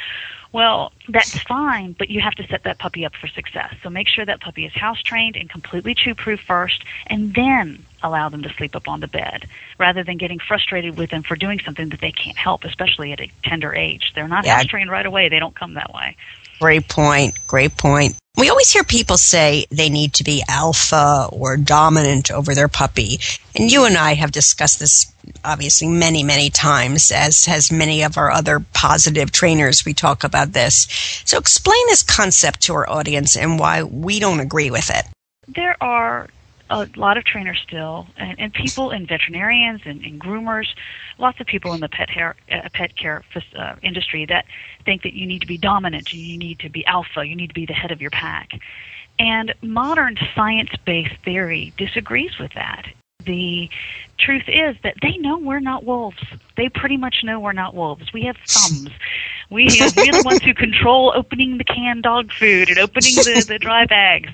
Well, 0.53 0.93
that's 1.09 1.39
fine, 1.45 1.97
but 1.99 2.11
you 2.11 2.21
have 2.21 2.35
to 2.35 2.47
set 2.47 2.65
that 2.65 2.79
puppy 2.79 3.07
up 3.07 3.15
for 3.19 3.27
success. 3.27 3.75
So 3.83 3.89
make 3.89 4.07
sure 4.07 4.27
that 4.27 4.41
puppy 4.43 4.67
is 4.67 4.73
house 4.75 5.01
trained 5.03 5.35
and 5.35 5.49
completely 5.49 5.95
chew 5.95 6.15
proof 6.15 6.41
first, 6.47 6.85
and 7.07 7.35
then 7.35 7.87
allow 8.03 8.29
them 8.29 8.43
to 8.43 8.53
sleep 8.59 8.77
up 8.77 8.87
on 8.87 9.01
the 9.01 9.09
bed 9.09 9.49
rather 9.79 10.05
than 10.05 10.19
getting 10.19 10.39
frustrated 10.39 10.99
with 10.99 11.11
them 11.11 11.23
for 11.23 11.37
doing 11.37 11.59
something 11.65 11.89
that 11.89 12.01
they 12.01 12.13
can't 12.13 12.37
help, 12.37 12.65
especially 12.65 13.13
at 13.13 13.21
a 13.21 13.31
tender 13.45 13.75
age. 13.75 14.13
They're 14.15 14.29
not 14.29 14.45
Yeah. 14.45 14.57
house 14.57 14.67
trained 14.67 14.91
right 14.91 15.07
away. 15.07 15.31
They 15.31 15.39
don't 15.39 15.55
come 15.55 15.75
that 15.75 15.95
way. 15.95 16.17
Great 16.63 16.87
point. 16.87 17.35
Great 17.49 17.77
point. 17.77 18.15
We 18.39 18.49
always 18.49 18.71
hear 18.71 18.85
people 18.85 19.17
say 19.17 19.67
they 19.73 19.91
need 19.91 20.13
to 20.15 20.23
be 20.23 20.45
alpha 20.49 21.29
or 21.33 21.57
dominant 21.57 22.31
over 22.31 22.55
their 22.55 22.69
puppy. 22.69 23.19
And 23.57 23.69
you 23.69 23.85
and 23.85 23.97
I 23.97 24.15
have 24.15 24.31
discussed 24.31 24.79
this 24.79 25.13
obviously 25.45 25.89
many, 25.89 26.23
many 26.23 26.51
times, 26.51 27.11
as 27.11 27.47
has 27.47 27.73
many 27.73 28.05
of 28.05 28.17
our 28.17 28.31
other 28.31 28.61
positive 28.75 29.33
trainers. 29.33 29.85
We 29.85 29.93
talk 29.93 30.23
about 30.23 30.53
this. 30.53 30.87
So 31.25 31.37
explain 31.37 31.85
this 31.89 32.05
concept 32.05 32.61
to 32.61 32.75
our 32.75 32.89
audience 32.89 33.37
and 33.37 33.59
why 33.59 33.83
we 33.83 34.21
don't 34.21 34.39
agree 34.39 34.71
with 34.71 34.89
it. 34.89 35.05
There 35.49 35.77
are 35.83 36.29
a 36.73 36.89
lot 36.97 37.17
of 37.17 37.25
trainers 37.25 37.61
still, 37.63 38.07
and, 38.17 38.39
and 38.41 38.53
people 38.53 38.91
and 38.91 39.07
veterinarians 39.07 39.83
and, 39.85 40.03
and 40.03 40.21
groomers, 40.21 40.69
lots 41.19 41.41
of 41.41 41.47
people 41.47 41.73
in 41.75 41.81
the 41.81 41.89
pet 41.89 42.11
hair, 42.11 42.35
uh, 42.51 42.69
pet 42.73 42.97
care 42.97 43.23
uh, 43.57 43.75
industry 43.83 44.25
that 44.27 44.47
think 44.85 45.03
that 45.03 45.13
you 45.13 45.27
need 45.27 45.41
to 45.41 45.47
be 45.47 45.59
dominant, 45.59 46.13
you 46.13 46.39
need 46.39 46.59
to 46.61 46.69
be 46.69 46.85
alpha, 46.87 47.25
you 47.25 47.37
need 47.37 47.49
to 47.49 47.55
be 47.55 47.67
the 47.67 47.73
head 47.73 47.91
of 47.91 48.01
your 48.01 48.11
pack. 48.11 48.59
And 49.19 49.55
modern 49.63 50.17
science-based 50.35 51.17
theory 51.25 51.73
disagrees 51.77 52.39
with 52.41 52.53
that. 52.55 52.87
The 53.25 53.69
truth 54.19 54.45
is 54.49 54.77
that 54.83 54.95
they 55.01 55.17
know 55.19 55.39
we're 55.39 55.61
not 55.61 55.85
wolves. 55.85 56.25
They 56.57 56.69
pretty 56.69 56.97
much 56.97 57.23
know 57.23 57.39
we're 57.39 57.53
not 57.53 57.75
wolves. 57.75 58.13
We 58.13 58.25
have 58.25 58.37
thumbs. 58.47 58.91
We 59.51 59.67
we're 59.67 59.91
the 59.91 60.23
ones 60.25 60.43
who 60.43 60.55
control 60.55 61.13
opening 61.15 61.59
the 61.59 61.65
canned 61.65 62.03
dog 62.03 62.33
food 62.33 62.69
and 62.69 62.79
opening 62.79 63.15
the, 63.15 63.45
the 63.47 63.59
dry 63.59 63.87
bags. 63.87 64.31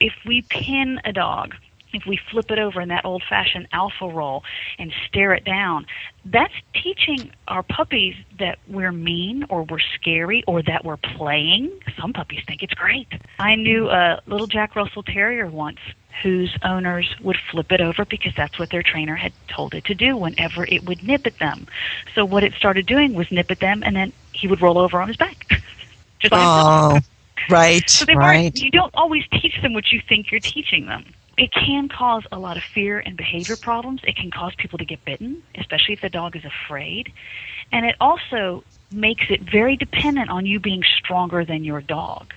If 0.00 0.14
we 0.24 0.42
pin 0.48 1.00
a 1.04 1.12
dog, 1.12 1.56
if 1.92 2.06
we 2.06 2.18
flip 2.30 2.50
it 2.50 2.58
over 2.58 2.80
in 2.80 2.88
that 2.88 3.04
old 3.04 3.22
fashioned 3.28 3.68
alpha 3.72 4.06
roll 4.08 4.44
and 4.78 4.92
stare 5.06 5.32
it 5.34 5.44
down, 5.44 5.86
that's 6.24 6.54
teaching 6.74 7.30
our 7.48 7.62
puppies 7.62 8.14
that 8.38 8.58
we're 8.68 8.92
mean 8.92 9.44
or 9.48 9.64
we're 9.64 9.80
scary 9.94 10.42
or 10.46 10.62
that 10.62 10.84
we're 10.84 10.96
playing. 10.96 11.70
Some 12.00 12.12
puppies 12.12 12.44
think 12.46 12.62
it's 12.62 12.74
great. 12.74 13.08
I 13.38 13.54
knew 13.54 13.90
a 13.90 14.20
little 14.26 14.46
Jack 14.46 14.76
Russell 14.76 15.02
Terrier 15.02 15.46
once 15.46 15.78
whose 16.22 16.56
owners 16.62 17.14
would 17.22 17.38
flip 17.50 17.72
it 17.72 17.80
over 17.80 18.04
because 18.04 18.32
that's 18.36 18.58
what 18.58 18.70
their 18.70 18.82
trainer 18.82 19.16
had 19.16 19.32
told 19.48 19.74
it 19.74 19.84
to 19.86 19.94
do 19.94 20.16
whenever 20.16 20.64
it 20.66 20.84
would 20.84 21.02
nip 21.02 21.26
at 21.26 21.38
them. 21.38 21.66
So 22.14 22.24
what 22.24 22.44
it 22.44 22.52
started 22.54 22.86
doing 22.86 23.14
was 23.14 23.30
nip 23.32 23.50
at 23.50 23.60
them 23.60 23.82
and 23.84 23.96
then 23.96 24.12
he 24.32 24.46
would 24.46 24.60
roll 24.60 24.78
over 24.78 25.00
on 25.00 25.08
his 25.08 25.16
back. 25.16 25.46
Just. 26.20 26.32
Oh, 26.34 27.00
right, 27.50 27.88
So 27.88 28.04
they 28.04 28.14
right. 28.14 28.44
weren't. 28.44 28.62
You 28.62 28.70
don't 28.70 28.94
always 28.94 29.24
teach 29.32 29.60
them 29.62 29.72
what 29.72 29.90
you 29.90 30.00
think 30.08 30.30
you're 30.30 30.40
teaching 30.40 30.86
them. 30.86 31.04
It 31.38 31.50
can 31.52 31.88
cause 31.88 32.24
a 32.30 32.38
lot 32.38 32.56
of 32.56 32.62
fear 32.62 32.98
and 32.98 33.16
behavior 33.16 33.56
problems. 33.56 34.00
It 34.04 34.16
can 34.16 34.30
cause 34.30 34.54
people 34.56 34.78
to 34.78 34.84
get 34.84 35.04
bitten, 35.04 35.42
especially 35.56 35.94
if 35.94 36.00
the 36.00 36.10
dog 36.10 36.36
is 36.36 36.44
afraid. 36.44 37.12
And 37.70 37.86
it 37.86 37.96
also 38.00 38.64
makes 38.90 39.24
it 39.30 39.40
very 39.40 39.76
dependent 39.76 40.28
on 40.28 40.44
you 40.44 40.60
being 40.60 40.82
stronger 40.98 41.44
than 41.44 41.64
your 41.64 41.80
dog. 41.80 42.34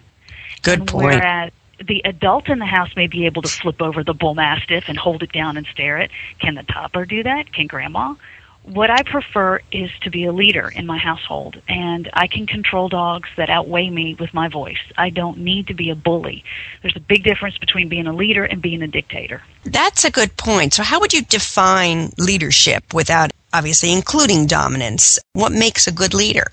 Good 0.61 0.79
And 0.79 0.87
point. 0.87 1.05
Whereas 1.05 1.51
the 1.85 2.01
adult 2.05 2.47
in 2.47 2.59
the 2.59 2.65
house 2.65 2.95
may 2.95 3.07
be 3.07 3.25
able 3.25 3.41
to 3.41 3.49
flip 3.49 3.81
over 3.81 4.03
the 4.03 4.13
bull 4.13 4.33
mastiff 4.33 4.85
and 4.87 4.97
hold 4.97 5.23
it 5.23 5.31
down 5.31 5.57
and 5.57 5.67
stare 5.67 5.99
it. 5.99 6.09
Can 6.39 6.55
the 6.55 6.63
toddler 6.63 7.05
do 7.05 7.23
that? 7.23 7.51
Can 7.51 7.67
grandma? 7.67 8.15
What 8.65 8.89
I 8.89 9.03
prefer 9.03 9.61
is 9.71 9.91
to 10.01 10.09
be 10.09 10.25
a 10.25 10.31
leader 10.31 10.71
in 10.75 10.87
my 10.87 10.97
household, 10.97 11.61
and 11.69 12.09
I 12.13 12.25
can 12.25 12.47
control 12.47 12.89
dogs 12.89 13.29
that 13.37 13.47
outweigh 13.47 13.91
me 13.91 14.15
with 14.19 14.33
my 14.33 14.47
voice. 14.47 14.79
I 14.97 15.11
don't 15.11 15.37
need 15.37 15.67
to 15.67 15.75
be 15.75 15.91
a 15.91 15.95
bully. 15.95 16.43
There's 16.81 16.95
a 16.95 16.99
big 16.99 17.23
difference 17.23 17.59
between 17.59 17.89
being 17.89 18.07
a 18.07 18.13
leader 18.13 18.43
and 18.43 18.63
being 18.63 18.81
a 18.81 18.87
dictator. 18.87 19.43
That's 19.65 20.03
a 20.03 20.09
good 20.09 20.35
point. 20.37 20.73
So, 20.73 20.81
how 20.81 20.99
would 20.99 21.13
you 21.13 21.21
define 21.21 22.11
leadership 22.17 22.91
without 22.91 23.29
obviously 23.53 23.93
including 23.93 24.47
dominance? 24.47 25.19
What 25.33 25.51
makes 25.51 25.85
a 25.85 25.91
good 25.91 26.15
leader? 26.15 26.47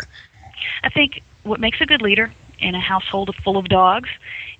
I 0.85 0.91
think 0.91 1.23
what 1.45 1.61
makes 1.61 1.81
a 1.81 1.87
good 1.87 2.03
leader 2.03 2.31
in 2.59 2.75
a 2.75 2.81
household 2.81 3.35
full 3.43 3.57
of 3.57 3.71
dogs 3.71 4.11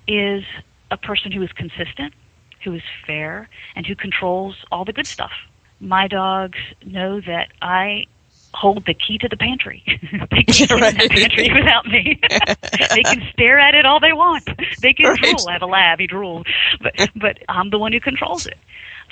is 0.07 0.43
a 0.89 0.97
person 0.97 1.31
who 1.31 1.43
is 1.43 1.51
consistent, 1.51 2.15
who 2.63 2.73
is 2.73 2.83
fair, 3.05 3.47
and 3.75 3.85
who 3.85 3.95
controls 3.95 4.65
all 4.71 4.85
the 4.85 4.93
good 4.93 5.07
stuff. 5.07 5.31
My 5.79 6.07
dogs 6.07 6.59
know 6.85 7.21
that 7.21 7.49
I 7.61 8.05
hold 8.53 8.85
the 8.85 8.93
key 8.93 9.17
to 9.19 9.27
the 9.29 9.37
pantry. 9.37 9.83
they 10.31 10.43
can't 10.43 10.71
get 10.73 10.85
in 10.85 10.93
that 10.95 11.09
pantry 11.09 11.49
without 11.53 11.85
me. 11.87 12.19
they 12.93 13.03
can 13.03 13.21
stare 13.33 13.59
at 13.59 13.73
it 13.75 13.85
all 13.85 13.99
they 13.99 14.13
want. 14.13 14.47
They 14.81 14.93
can 14.93 15.13
Right. 15.21 15.21
drool. 15.21 15.47
I 15.47 15.53
have 15.53 15.61
a 15.61 15.67
lab. 15.67 15.99
He 15.99 16.07
drools, 16.07 16.45
but 16.81 16.93
but 17.15 17.37
I'm 17.49 17.69
the 17.69 17.79
one 17.79 17.93
who 17.93 17.99
controls 17.99 18.45
it. 18.45 18.57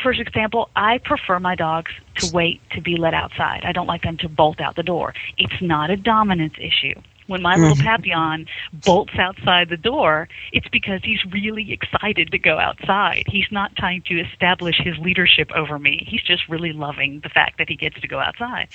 For 0.02 0.12
example, 0.12 0.70
I 0.76 1.00
prefer 1.04 1.40
my 1.40 1.56
dogs 1.56 1.92
to 2.18 2.28
wait 2.28 2.62
to 2.72 2.82
be 2.82 2.96
let 2.98 3.14
outside. 3.14 3.62
I 3.66 3.72
don't 3.72 3.88
like 3.88 4.04
them 4.04 4.18
to 4.20 4.30
bolt 4.30 4.60
out 4.62 4.76
the 4.76 4.84
door. 4.84 5.14
It's 5.38 5.62
not 5.62 5.90
a 5.90 5.98
dominance 5.98 6.54
issue. 6.58 7.00
When 7.32 7.42
my 7.42 7.56
little 7.56 7.78
mm-hmm. 7.78 7.88
Papillon 7.88 8.46
bolts 8.86 9.14
outside 9.18 9.70
the 9.70 9.78
door, 9.78 10.28
it's 10.52 10.68
because 10.68 11.00
he's 11.02 11.24
really 11.32 11.72
excited 11.72 12.30
to 12.30 12.38
go 12.38 12.60
outside. 12.60 13.24
He's 13.26 13.50
not 13.50 13.74
trying 13.78 14.02
to 14.08 14.20
establish 14.20 14.76
his 14.84 14.98
leadership 14.98 15.50
over 15.56 15.80
me. 15.80 16.06
He's 16.06 16.24
just 16.24 16.50
really 16.50 16.74
loving 16.74 17.22
the 17.22 17.30
fact 17.30 17.58
that 17.58 17.70
he 17.70 17.78
gets 17.78 18.02
to 18.02 18.08
go 18.10 18.20
outside. 18.20 18.68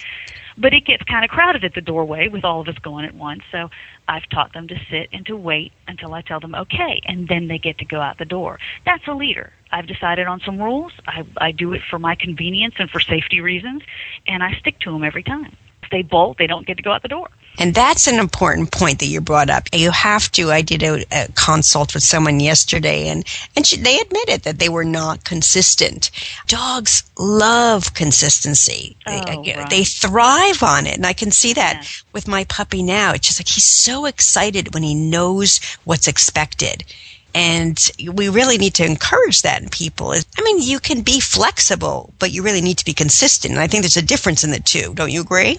But 0.56 0.72
it 0.72 0.86
gets 0.86 1.02
kind 1.02 1.22
of 1.22 1.30
crowded 1.30 1.64
at 1.64 1.74
the 1.74 1.82
doorway 1.82 2.28
with 2.28 2.46
all 2.46 2.62
of 2.62 2.68
us 2.68 2.78
going 2.78 3.04
at 3.04 3.14
once, 3.14 3.42
so 3.52 3.68
I've 4.08 4.26
taught 4.30 4.54
them 4.54 4.68
to 4.68 4.76
sit 4.90 5.10
and 5.12 5.26
to 5.26 5.36
wait 5.36 5.72
until 5.86 6.14
I 6.14 6.22
tell 6.22 6.40
them 6.40 6.54
okay, 6.54 7.02
and 7.04 7.28
then 7.28 7.48
they 7.48 7.58
get 7.58 7.76
to 7.78 7.84
go 7.84 8.00
out 8.00 8.16
the 8.16 8.24
door. 8.24 8.58
That's 8.86 9.06
a 9.06 9.12
leader. 9.12 9.52
I've 9.70 9.86
decided 9.86 10.28
on 10.28 10.40
some 10.40 10.58
rules. 10.58 10.92
I, 11.06 11.26
I 11.36 11.52
do 11.52 11.74
it 11.74 11.82
for 11.90 11.98
my 11.98 12.14
convenience 12.14 12.76
and 12.78 12.88
for 12.88 13.00
safety 13.00 13.42
reasons, 13.42 13.82
and 14.26 14.42
I 14.42 14.54
stick 14.54 14.78
to 14.80 14.92
them 14.92 15.04
every 15.04 15.22
time. 15.22 15.54
If 15.82 15.90
they 15.90 16.00
bolt, 16.00 16.38
they 16.38 16.46
don't 16.46 16.66
get 16.66 16.78
to 16.78 16.82
go 16.82 16.92
out 16.92 17.02
the 17.02 17.08
door. 17.08 17.28
And 17.58 17.74
that's 17.74 18.06
an 18.06 18.18
important 18.18 18.70
point 18.70 18.98
that 18.98 19.06
you 19.06 19.20
brought 19.20 19.50
up. 19.50 19.68
You 19.72 19.90
have 19.90 20.30
to. 20.32 20.50
I 20.50 20.62
did 20.62 20.82
a, 20.82 21.04
a 21.10 21.28
consult 21.34 21.94
with 21.94 22.02
someone 22.02 22.40
yesterday, 22.40 23.08
and 23.08 23.24
and 23.56 23.66
she, 23.66 23.76
they 23.76 23.98
admitted 23.98 24.42
that 24.42 24.58
they 24.58 24.68
were 24.68 24.84
not 24.84 25.24
consistent. 25.24 26.10
Dogs 26.46 27.02
love 27.18 27.94
consistency. 27.94 28.96
Oh, 29.06 29.42
they, 29.42 29.54
right. 29.54 29.70
they 29.70 29.84
thrive 29.84 30.62
on 30.62 30.86
it, 30.86 30.96
and 30.96 31.06
I 31.06 31.12
can 31.12 31.30
see 31.30 31.52
that 31.54 31.80
Yeah. 31.82 31.88
with 32.12 32.28
my 32.28 32.44
puppy 32.44 32.82
now. 32.82 33.12
It's 33.12 33.26
just 33.26 33.40
like 33.40 33.48
he's 33.48 33.64
so 33.64 34.04
excited 34.06 34.74
when 34.74 34.82
he 34.82 34.94
knows 34.94 35.60
what's 35.84 36.08
expected. 36.08 36.84
And 37.34 37.78
we 38.14 38.30
really 38.30 38.56
need 38.56 38.72
to 38.74 38.84
encourage 38.86 39.42
that 39.42 39.62
in 39.62 39.68
people. 39.68 40.12
I 40.12 40.42
mean, 40.42 40.62
you 40.62 40.80
can 40.80 41.02
be 41.02 41.20
flexible, 41.20 42.14
but 42.18 42.30
you 42.30 42.42
really 42.42 42.62
need 42.62 42.78
to 42.78 42.84
be 42.84 42.94
consistent. 42.94 43.52
And 43.52 43.60
I 43.60 43.66
think 43.66 43.82
there's 43.82 43.98
a 43.98 44.02
difference 44.02 44.42
in 44.42 44.52
the 44.52 44.60
two. 44.60 44.94
Don't 44.94 45.10
you 45.12 45.20
agree? 45.20 45.58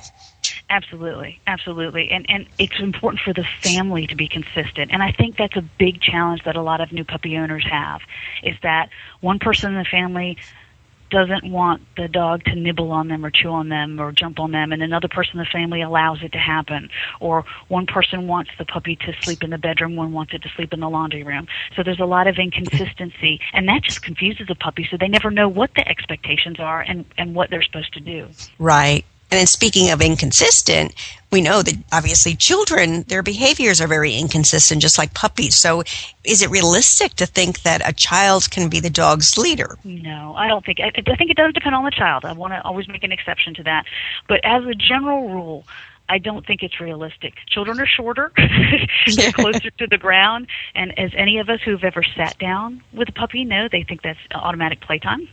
Absolutely, 0.69 1.39
absolutely, 1.47 2.09
and 2.11 2.25
and 2.27 2.45
it's 2.59 2.79
important 2.79 3.21
for 3.23 3.33
the 3.33 3.45
family 3.63 4.05
to 4.07 4.15
be 4.15 4.27
consistent. 4.27 4.91
And 4.91 5.01
I 5.01 5.13
think 5.13 5.37
that's 5.37 5.55
a 5.55 5.63
big 5.79 6.01
challenge 6.01 6.41
that 6.43 6.57
a 6.57 6.61
lot 6.61 6.81
of 6.81 6.91
new 6.91 7.05
puppy 7.05 7.37
owners 7.37 7.65
have, 7.71 8.01
is 8.43 8.55
that 8.63 8.89
one 9.21 9.39
person 9.39 9.69
in 9.69 9.75
the 9.75 9.85
family 9.89 10.37
doesn't 11.09 11.49
want 11.49 11.81
the 11.95 12.07
dog 12.07 12.43
to 12.43 12.55
nibble 12.55 12.91
on 12.91 13.07
them 13.07 13.25
or 13.25 13.31
chew 13.31 13.49
on 13.49 13.69
them 13.69 13.99
or 13.99 14.11
jump 14.11 14.39
on 14.39 14.51
them 14.51 14.71
and 14.71 14.81
another 14.81 15.07
person 15.07 15.33
in 15.35 15.39
the 15.39 15.45
family 15.45 15.81
allows 15.81 16.19
it 16.21 16.31
to 16.33 16.37
happen. 16.37 16.89
Or 17.19 17.45
one 17.69 17.85
person 17.85 18.27
wants 18.27 18.51
the 18.57 18.65
puppy 18.65 18.95
to 18.97 19.13
sleep 19.23 19.43
in 19.43 19.49
the 19.49 19.57
bedroom 19.57 19.95
one 19.95 20.11
wants 20.11 20.33
it 20.33 20.41
to 20.43 20.49
sleep 20.55 20.73
in 20.73 20.79
the 20.79 20.89
laundry 20.89 21.23
room. 21.23 21.47
So 21.75 21.83
there's 21.83 21.99
a 21.99 22.05
lot 22.05 22.27
of 22.27 22.35
inconsistency 22.37 23.39
and 23.53 23.67
that 23.67 23.83
just 23.83 24.01
confuses 24.01 24.47
the 24.47 24.55
puppy 24.55 24.87
so 24.89 24.97
they 24.99 25.07
never 25.07 25.31
know 25.31 25.47
what 25.47 25.71
the 25.75 25.87
expectations 25.87 26.59
are 26.59 26.81
and 26.81 27.05
and 27.17 27.35
what 27.35 27.49
they're 27.49 27.63
supposed 27.63 27.93
to 27.93 27.99
do. 27.99 28.27
Right. 28.59 29.05
And 29.29 29.39
then 29.39 29.48
speaking 29.48 29.89
of 29.91 30.01
inconsistent, 30.01 30.93
we 31.31 31.41
know 31.41 31.62
that 31.62 31.75
obviously 31.91 32.36
children, 32.36 33.03
their 33.03 33.22
behaviors 33.22 33.81
are 33.81 33.88
very 33.88 34.15
inconsistent, 34.15 34.81
just 34.81 34.98
like 34.98 35.13
puppies. 35.13 35.55
So 35.55 35.84
is 36.24 36.41
it 36.41 36.50
realistic 36.50 37.13
to 37.15 37.25
think 37.25 37.63
that 37.63 37.81
a 37.88 37.91
child 37.91 38.50
can 38.50 38.69
be 38.69 38.79
the 38.79 38.89
dog's 38.89 39.38
leader? 39.38 39.77
No, 39.84 40.34
I 40.38 40.48
don't 40.48 40.65
think. 40.65 40.79
I, 40.79 40.91
I 40.96 41.15
think 41.15 41.29
it 41.29 41.38
does 41.38 41.53
depend 41.53 41.75
on 41.75 41.84
the 41.84 41.91
child. 41.91 42.24
I 42.24 42.31
want 42.31 42.53
to 42.53 42.63
always 42.63 42.88
make 42.88 43.03
an 43.03 43.12
exception 43.12 43.53
to 43.55 43.63
that. 43.63 43.86
But 44.29 44.39
as 44.46 44.63
a 44.63 44.74
general 44.74 45.27
rule, 45.27 45.65
I 46.10 46.19
don't 46.19 46.46
think 46.46 46.63
it's 46.63 46.79
realistic. 46.79 47.36
Children 47.48 47.79
are 47.79 47.86
shorter, 47.86 48.31
they're 49.15 49.31
closer 49.34 49.69
to 49.72 49.88
the 49.88 49.98
ground, 49.98 50.48
and 50.74 50.98
as 50.98 51.12
any 51.17 51.39
of 51.39 51.50
us 51.50 51.60
who've 51.62 51.84
ever 51.84 52.03
sat 52.15 52.38
down 52.38 52.81
with 52.93 53.10
a 53.10 53.12
puppy 53.12 53.43
know, 53.43 53.67
they 53.69 53.84
think 53.84 54.01
that's 54.01 54.19
automatic 54.34 54.79
playtime. 54.81 55.27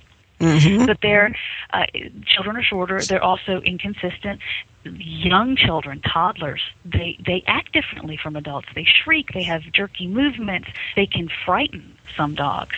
But 0.86 0.98
they're 1.02 1.34
uh, 1.72 1.84
children 2.26 2.56
are 2.56 2.62
shorter. 2.62 3.00
They're 3.02 3.22
also 3.22 3.60
inconsistent. 3.60 4.40
Young 4.84 5.56
children, 5.56 6.02
toddlers, 6.02 6.60
they 6.84 7.16
they 7.24 7.42
act 7.46 7.72
differently 7.72 8.18
from 8.22 8.36
adults. 8.36 8.68
They 8.74 8.84
shriek. 8.84 9.32
They 9.32 9.42
have 9.44 9.62
jerky 9.72 10.06
movements. 10.06 10.68
They 10.94 11.06
can 11.06 11.30
frighten 11.46 11.96
some 12.16 12.34
dogs. 12.34 12.76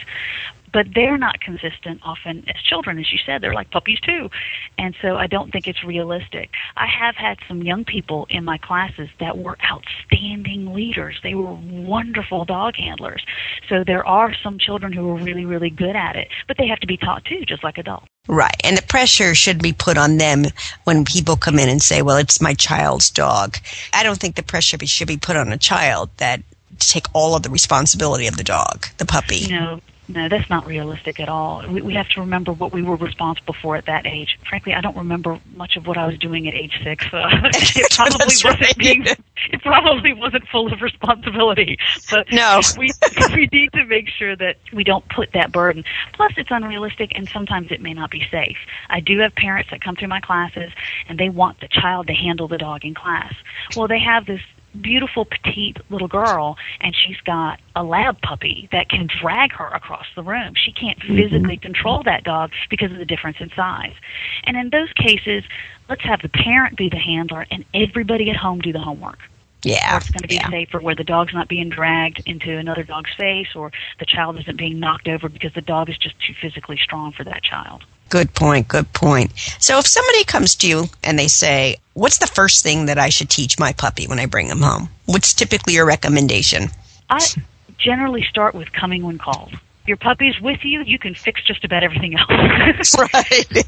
But 0.73 0.87
they're 0.95 1.19
not 1.19 1.41
consistent 1.41 2.01
often 2.03 2.45
as 2.49 2.63
children 2.63 2.99
as 2.99 3.13
you 3.13 3.19
said. 3.25 3.43
They're 3.43 3.55
like 3.55 3.71
puppies 3.71 4.01
too. 4.01 4.31
And 4.79 4.95
so 5.01 5.17
i 5.17 5.27
don't 5.27 5.51
think 5.53 5.67
it's 5.67 5.85
realistic. 5.85 6.51
I 6.77 6.87
have 6.87 7.17
had 7.17 7.39
some 7.49 7.63
young 7.63 7.85
people 7.85 8.27
in 8.31 8.45
my 8.45 8.59
classes 8.59 9.09
that 9.21 9.39
were 9.39 9.57
outstanding 9.71 10.73
leaders. 10.75 11.19
They 11.23 11.35
were 11.35 11.55
wonderful 11.55 12.45
dog 12.45 12.77
handlers. 12.77 13.25
So 13.69 13.85
there 13.85 14.07
are 14.07 14.35
some 14.43 14.59
children 14.59 14.93
who 14.93 15.11
are 15.11 15.17
really 15.17 15.45
really 15.45 15.71
good 15.71 15.97
at 15.97 16.17
it 16.17 16.29
but 16.47 16.57
they 16.57 16.67
have 16.67 16.81
to 16.81 16.87
be 16.87 16.97
taught 16.97 17.25
too 17.25 17.45
just 17.47 17.65
like 17.65 17.79
adults. 17.79 18.07
Right. 18.29 18.57
And 18.65 18.77
the 18.77 18.83
pressure 18.83 19.35
should 19.35 19.63
be 19.63 19.73
put 19.73 19.97
on 19.97 20.17
them 20.17 20.47
when 20.85 21.05
people 21.05 21.37
come 21.37 21.59
in 21.59 21.69
and 21.69 21.81
say, 21.81 22.03
well, 22.03 22.17
it's 22.17 22.41
my 22.41 22.55
child's 22.55 23.11
dog. 23.11 23.59
I 23.93 24.03
don't 24.03 24.19
think 24.19 24.35
the 24.35 24.43
pressure 24.43 24.79
should 24.85 25.09
be 25.09 25.17
put 25.17 25.37
on 25.37 25.53
a 25.53 25.59
child 25.59 26.11
that 26.17 26.43
to 26.81 26.89
take 26.89 27.07
all 27.13 27.35
of 27.35 27.43
the 27.43 27.51
responsibility 27.51 28.27
of 28.27 28.37
the 28.37 28.45
dog, 28.45 28.87
the 28.99 29.07
puppy. 29.07 29.47
No, 29.49 29.81
no, 30.09 30.29
that's 30.29 30.49
not 30.49 30.67
realistic 30.67 31.19
at 31.19 31.29
all. 31.29 31.67
We, 31.69 31.83
we 31.83 31.95
have 31.95 32.09
to 32.11 32.21
remember 32.21 32.53
what 32.53 32.73
we 32.73 32.83
were 32.83 32.97
responsible 32.97 33.55
for 33.61 33.77
at 33.77 33.87
that 33.87 34.07
age. 34.07 34.39
Frankly, 34.49 34.73
I 34.73 34.81
don't 34.81 34.97
remember 34.97 35.41
much 35.55 35.77
of 35.77 35.87
what 35.87 35.99
I 35.99 36.07
was 36.07 36.17
doing 36.19 36.47
at 36.47 36.55
age 36.55 36.81
six. 36.85 37.05
Uh, 37.13 37.29
it 37.45 37.91
probably 37.93 38.27
wasn't 38.27 38.61
right. 38.61 38.79
being, 38.79 39.05
it 39.05 39.63
probably 39.63 40.13
wasn't 40.13 40.47
full 40.49 40.73
of 40.73 40.81
responsibility. 40.81 41.79
But 42.11 42.33
No. 42.33 42.61
we 42.79 42.91
we 43.35 43.49
need 43.53 43.73
to 43.73 43.85
make 43.87 44.09
sure 44.09 44.37
that 44.37 44.57
we 44.73 44.85
don't 44.85 45.09
put 45.09 45.33
that 45.33 45.51
burden. 45.53 45.85
Plus, 46.13 46.33
it's 46.37 46.51
unrealistic, 46.51 47.13
and 47.15 47.29
sometimes 47.29 47.73
it 47.73 47.81
may 47.81 47.93
not 47.93 48.11
be 48.11 48.25
safe. 48.31 48.59
I 48.89 49.01
do 49.01 49.19
have 49.19 49.35
parents 49.35 49.71
that 49.71 49.83
come 49.83 49.97
through 49.97 50.09
my 50.09 50.21
classes, 50.21 50.71
and 51.09 51.19
they 51.19 51.29
want 51.29 51.61
the 51.61 51.69
child 51.69 52.07
to 52.07 52.15
handle 52.15 52.49
the 52.49 52.59
dog 52.59 52.85
in 52.85 52.95
class. 52.95 53.35
Well, 53.77 53.89
they 53.89 54.01
have 54.01 54.27
this 54.27 54.41
beautiful 54.83 55.25
petite 55.25 55.79
little 55.91 56.09
girl 56.09 56.57
and 56.81 56.95
she's 56.95 57.21
got 57.25 57.61
a 57.75 57.83
lab 57.83 58.21
puppy 58.23 58.69
that 58.73 58.89
can 58.89 59.09
drag 59.21 59.53
her 59.53 59.69
across 59.69 60.07
the 60.15 60.23
room. 60.23 60.55
She 60.55 60.73
can't 60.73 60.99
mm-hmm. 61.01 61.17
physically 61.17 61.57
control 61.57 62.03
that 62.05 62.25
dog 62.25 62.53
because 62.71 62.93
of 62.93 62.99
the 62.99 63.05
difference 63.05 63.39
in 63.41 63.51
size. 63.55 63.95
And 64.45 64.57
in 64.57 64.71
those 64.71 64.93
cases, 64.95 65.45
let's 65.89 66.03
have 66.03 66.23
the 66.23 66.29
parent 66.29 66.77
be 66.77 66.89
the 66.89 66.99
handler 66.99 67.47
and 67.51 67.65
everybody 67.75 68.31
at 68.31 68.37
home 68.37 68.61
do 68.61 68.73
the 68.73 68.81
homework. 68.81 69.19
Yeah. 69.63 69.95
Or 69.95 69.99
it's 69.99 70.11
going 70.11 70.23
to 70.23 70.29
be 70.29 70.37
yeah. 70.37 70.51
safer 70.51 70.81
where 70.81 70.95
the 70.95 71.05
dog's 71.05 71.35
not 71.35 71.49
being 71.49 71.71
dragged 71.71 72.23
into 72.27 72.57
another 72.57 72.85
dog's 72.85 73.13
face 73.15 73.49
or 73.55 73.73
the 73.99 74.07
child 74.07 74.39
isn't 74.39 74.57
being 74.57 74.79
knocked 74.79 75.09
over 75.09 75.29
because 75.29 75.53
the 75.55 75.61
dog 75.61 75.91
is 75.91 75.99
just 75.99 76.15
too 76.21 76.35
physically 76.41 76.77
strong 76.77 77.13
for 77.13 77.25
that 77.25 77.43
child. 77.43 77.85
Good 78.09 78.35
point. 78.35 78.69
Good 78.69 78.93
point. 78.93 79.33
So 79.59 79.79
if 79.79 79.87
somebody 79.87 80.25
comes 80.25 80.55
to 80.57 80.69
you 80.69 80.85
and 81.03 81.19
they 81.19 81.29
say, 81.29 81.77
what's 81.95 82.19
the 82.19 82.27
first 82.27 82.63
thing 82.63 82.87
that 82.87 82.99
I 82.99 83.09
should 83.09 83.31
teach 83.31 83.59
my 83.59 83.73
puppy 83.73 84.07
when 84.07 84.19
I 84.19 84.27
bring 84.27 84.47
him 84.47 84.61
home? 84.61 84.89
What's 85.07 85.35
typically 85.35 85.75
your 85.75 85.87
recommendation? 85.87 86.69
I 87.11 87.25
generally 87.79 88.25
start 88.25 88.55
with 88.55 88.73
coming 88.73 89.05
when 89.05 89.19
called. 89.19 89.55
Your 89.87 89.97
puppy's 89.97 90.41
with 90.41 90.65
you, 90.65 90.83
you 90.83 90.99
can 90.99 91.15
fix 91.15 91.43
just 91.45 91.65
about 91.65 91.83
everything 91.83 92.17
else. 92.19 92.97
right. 93.15 93.65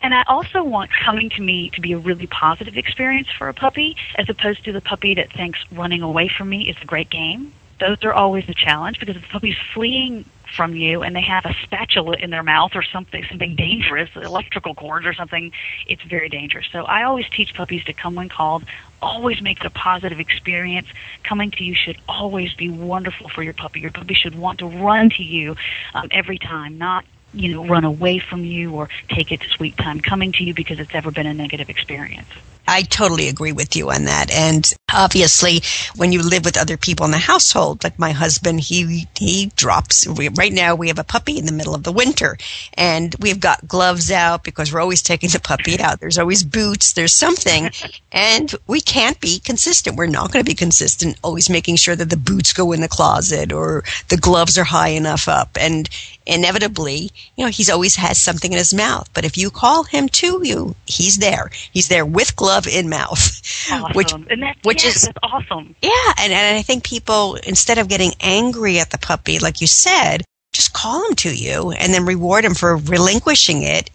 and 0.00 0.14
I 0.14 0.24
also 0.28 0.62
want 0.62 0.90
coming 1.04 1.30
to 1.30 1.42
me 1.42 1.70
to 1.70 1.80
be 1.80 1.92
a 1.92 1.98
really 1.98 2.26
positive 2.26 2.76
experience 2.76 3.28
for 3.36 3.48
a 3.48 3.54
puppy, 3.54 3.96
as 4.16 4.28
opposed 4.28 4.64
to 4.64 4.72
the 4.72 4.80
puppy 4.80 5.14
that 5.14 5.32
thinks 5.32 5.58
running 5.70 6.02
away 6.02 6.28
from 6.28 6.48
me 6.48 6.68
is 6.68 6.76
a 6.80 6.86
great 6.86 7.10
game. 7.10 7.52
Those 7.80 8.02
are 8.04 8.12
always 8.12 8.48
a 8.48 8.54
challenge 8.54 8.98
because 8.98 9.16
if 9.16 9.22
the 9.22 9.28
puppy's 9.28 9.56
fleeing 9.74 10.24
from 10.54 10.74
you 10.74 11.02
and 11.02 11.14
they 11.14 11.22
have 11.22 11.44
a 11.44 11.54
spatula 11.62 12.16
in 12.16 12.30
their 12.30 12.42
mouth 12.42 12.72
or 12.74 12.82
something 12.82 13.24
something 13.28 13.54
dangerous, 13.56 14.10
electrical 14.14 14.74
cords 14.74 15.06
or 15.06 15.14
something, 15.14 15.52
it's 15.86 16.02
very 16.02 16.28
dangerous. 16.28 16.66
So 16.72 16.84
I 16.84 17.04
always 17.04 17.28
teach 17.28 17.54
puppies 17.54 17.84
to 17.84 17.92
come 17.92 18.14
when 18.14 18.28
called. 18.28 18.64
Always 19.02 19.42
make 19.42 19.60
it 19.60 19.66
a 19.66 19.70
positive 19.70 20.20
experience. 20.20 20.88
Coming 21.22 21.50
to 21.52 21.64
you 21.64 21.74
should 21.74 21.98
always 22.08 22.54
be 22.54 22.70
wonderful 22.70 23.28
for 23.28 23.42
your 23.42 23.52
puppy. 23.52 23.80
Your 23.80 23.90
puppy 23.90 24.14
should 24.14 24.34
want 24.34 24.58
to 24.60 24.66
run 24.66 25.10
to 25.10 25.22
you 25.22 25.56
um, 25.94 26.08
every 26.10 26.38
time, 26.38 26.78
not 26.78 27.04
you 27.34 27.54
know 27.54 27.66
run 27.66 27.84
away 27.84 28.18
from 28.18 28.44
you 28.44 28.72
or 28.72 28.88
take 29.08 29.30
its 29.30 29.46
sweet 29.48 29.76
time 29.76 30.00
coming 30.00 30.32
to 30.32 30.44
you 30.44 30.54
because 30.54 30.78
it's 30.78 30.94
ever 30.94 31.10
been 31.10 31.26
a 31.26 31.34
negative 31.34 31.68
experience. 31.68 32.28
I 32.66 32.82
totally 32.82 33.28
agree 33.28 33.52
with 33.52 33.76
you 33.76 33.90
on 33.90 34.04
that. 34.04 34.30
And 34.30 34.72
obviously, 34.92 35.62
when 35.96 36.12
you 36.12 36.22
live 36.22 36.44
with 36.44 36.56
other 36.56 36.76
people 36.76 37.06
in 37.06 37.12
the 37.12 37.18
household, 37.18 37.84
like 37.84 37.98
my 37.98 38.12
husband, 38.12 38.60
he 38.60 39.06
he 39.18 39.52
drops. 39.56 40.06
We, 40.06 40.28
right 40.28 40.52
now, 40.52 40.74
we 40.74 40.88
have 40.88 40.98
a 40.98 41.04
puppy 41.04 41.38
in 41.38 41.46
the 41.46 41.52
middle 41.52 41.74
of 41.74 41.84
the 41.84 41.92
winter, 41.92 42.36
and 42.74 43.14
we've 43.20 43.40
got 43.40 43.68
gloves 43.68 44.10
out 44.10 44.44
because 44.44 44.72
we're 44.72 44.80
always 44.80 45.02
taking 45.02 45.30
the 45.30 45.40
puppy 45.40 45.78
out. 45.80 46.00
There's 46.00 46.18
always 46.18 46.42
boots. 46.42 46.92
There's 46.92 47.14
something, 47.14 47.70
and 48.12 48.54
we 48.66 48.80
can't 48.80 49.20
be 49.20 49.38
consistent. 49.38 49.96
We're 49.96 50.06
not 50.06 50.32
going 50.32 50.44
to 50.44 50.50
be 50.50 50.54
consistent. 50.54 51.18
Always 51.22 51.50
making 51.50 51.76
sure 51.76 51.96
that 51.96 52.10
the 52.10 52.16
boots 52.16 52.52
go 52.52 52.72
in 52.72 52.80
the 52.80 52.88
closet 52.88 53.52
or 53.52 53.84
the 54.08 54.16
gloves 54.16 54.58
are 54.58 54.64
high 54.64 54.88
enough 54.88 55.28
up, 55.28 55.56
and 55.60 55.88
inevitably, 56.26 57.10
you 57.36 57.44
know, 57.44 57.50
he's 57.50 57.70
always 57.70 57.96
has 57.96 58.20
something 58.20 58.52
in 58.52 58.58
his 58.58 58.74
mouth. 58.74 59.08
But 59.14 59.24
if 59.24 59.38
you 59.38 59.50
call 59.50 59.84
him 59.84 60.08
to 60.10 60.40
you, 60.42 60.74
he's 60.86 61.18
there. 61.18 61.50
He's 61.72 61.88
there 61.88 62.04
with 62.04 62.34
glove 62.62 62.72
in 62.72 62.88
mouth, 62.88 63.42
Awesome. 63.72 63.92
which 63.94 64.12
and 64.12 64.42
that's, 64.42 64.58
which 64.64 64.84
yes, 64.84 64.96
is 64.96 65.02
that's 65.04 65.18
awesome. 65.22 65.74
yeah, 65.82 65.90
and, 66.18 66.32
and 66.32 66.56
I 66.56 66.62
think 66.62 66.84
people, 66.84 67.36
instead 67.46 67.78
of 67.78 67.88
getting 67.88 68.12
angry 68.20 68.78
at 68.78 68.90
the 68.90 68.98
puppy, 68.98 69.38
like 69.38 69.60
you 69.60 69.66
said, 69.66 70.24
just 70.52 70.72
call 70.72 71.06
him 71.08 71.14
to 71.16 71.34
you 71.34 71.72
and 71.72 71.92
then 71.92 72.04
reward 72.06 72.44
him 72.44 72.54
for 72.54 72.76
relinquishing 72.76 73.62
it 73.62 73.90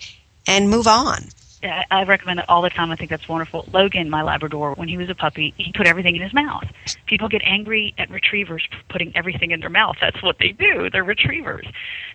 and 0.47 0.69
move 0.69 0.87
on. 0.87 1.23
Yeah, 1.63 1.83
I 1.91 2.03
recommend 2.05 2.39
it 2.39 2.45
all 2.49 2.63
the 2.63 2.71
time. 2.71 2.89
I 2.89 2.95
think 2.95 3.11
that's 3.11 3.29
wonderful. 3.29 3.67
Logan, 3.71 4.09
my 4.09 4.23
Labrador, 4.23 4.73
when 4.73 4.87
he 4.87 4.97
was 4.97 5.11
a 5.11 5.15
puppy, 5.15 5.53
he 5.57 5.71
put 5.71 5.85
everything 5.85 6.15
in 6.15 6.21
his 6.23 6.33
mouth. 6.33 6.63
People 7.05 7.29
get 7.29 7.43
angry 7.45 7.93
at 7.99 8.09
retrievers 8.09 8.67
for 8.71 8.77
putting 8.89 9.15
everything 9.15 9.51
in 9.51 9.59
their 9.59 9.69
mouth. 9.69 9.95
That's 10.01 10.23
what 10.23 10.37
they 10.39 10.53
do. 10.53 10.89
They're 10.89 11.03
retrievers. 11.03 11.67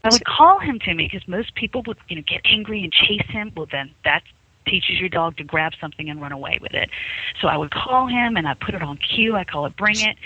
I 0.02 0.08
would 0.10 0.24
call 0.24 0.58
him 0.58 0.80
to 0.80 0.94
me 0.94 1.08
because 1.10 1.28
most 1.28 1.54
people 1.54 1.84
would, 1.86 1.96
you 2.08 2.16
know, 2.16 2.22
get 2.26 2.40
angry 2.44 2.82
and 2.82 2.92
chase 2.92 3.26
him. 3.28 3.52
Well, 3.56 3.68
then 3.70 3.92
that 4.02 4.24
teaches 4.66 4.98
your 5.00 5.08
dog 5.08 5.36
to 5.38 5.44
grab 5.44 5.72
something 5.80 6.08
and 6.08 6.20
run 6.20 6.32
away 6.32 6.58
with 6.60 6.74
it. 6.74 6.90
So 7.40 7.48
I 7.48 7.56
would 7.56 7.70
call 7.70 8.06
him 8.06 8.36
and 8.36 8.46
I 8.46 8.54
put 8.54 8.74
it 8.74 8.82
on 8.82 8.98
cue. 8.98 9.36
I 9.36 9.44
call 9.44 9.66
it 9.66 9.76
bring 9.76 10.00
it. 10.00 10.16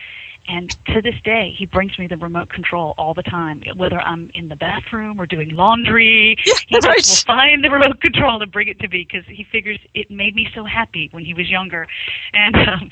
And 0.49 0.75
to 0.87 1.01
this 1.01 1.15
day, 1.25 1.55
he 1.57 1.67
brings 1.67 1.99
me 1.99 2.07
the 2.07 2.17
remote 2.17 2.51
control 2.51 2.95
all 2.99 3.15
the 3.15 3.23
time. 3.23 3.63
Whether 3.77 4.01
I'm 4.01 4.31
in 4.35 4.49
the 4.49 4.57
bathroom 4.57 5.21
or 5.21 5.27
doing 5.27 5.51
laundry, 5.51 6.37
he 6.69 6.81
just 6.81 6.87
right. 6.87 7.07
will 7.07 7.35
find 7.37 7.63
the 7.63 7.71
remote 7.71 8.01
control 8.01 8.43
and 8.43 8.51
bring 8.51 8.69
it 8.69 8.79
to 8.81 8.89
me 8.89 9.07
because 9.09 9.25
he 9.27 9.45
figures 9.45 9.79
it 9.95 10.11
made 10.11 10.35
me 10.35 10.49
so 10.55 10.65
happy 10.65 11.09
when 11.13 11.25
he 11.25 11.35
was 11.35 11.49
younger. 11.49 11.87
And 12.33 12.57
um, 12.69 12.91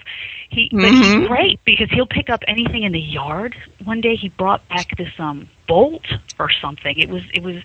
he, 0.51 0.71
but 0.73 0.93
Mhm. 0.93 1.21
he's 1.21 1.27
great 1.29 1.61
because 1.65 1.89
he'll 1.91 2.07
pick 2.07 2.31
up 2.31 2.43
anything 2.47 2.85
in 2.85 2.93
the 2.93 3.01
yard. 3.01 3.57
One 3.85 4.01
day 4.01 4.15
he 4.17 4.29
brought 4.29 4.67
back 4.69 4.97
this 4.97 5.13
um 5.19 5.49
bolt 5.67 6.07
or 6.39 6.51
something. 6.51 6.99
It 6.99 7.09
was 7.09 7.23
it 7.35 7.43
was 7.43 7.57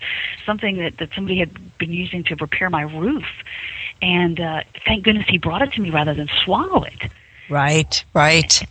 something 0.44 0.78
that 0.78 0.98
that 0.98 1.10
somebody 1.14 1.38
had 1.38 1.78
been 1.78 1.92
using 1.92 2.24
to 2.24 2.36
repair 2.36 2.70
my 2.70 2.82
roof. 2.82 3.24
And 4.02 4.40
uh, 4.40 4.62
thank 4.86 5.04
goodness 5.04 5.26
he 5.28 5.38
brought 5.38 5.62
it 5.62 5.72
to 5.74 5.80
me 5.80 5.90
rather 5.90 6.14
than 6.14 6.28
swallow 6.44 6.82
it 6.84 7.10
Right, 7.48 8.04
right. 8.14 8.62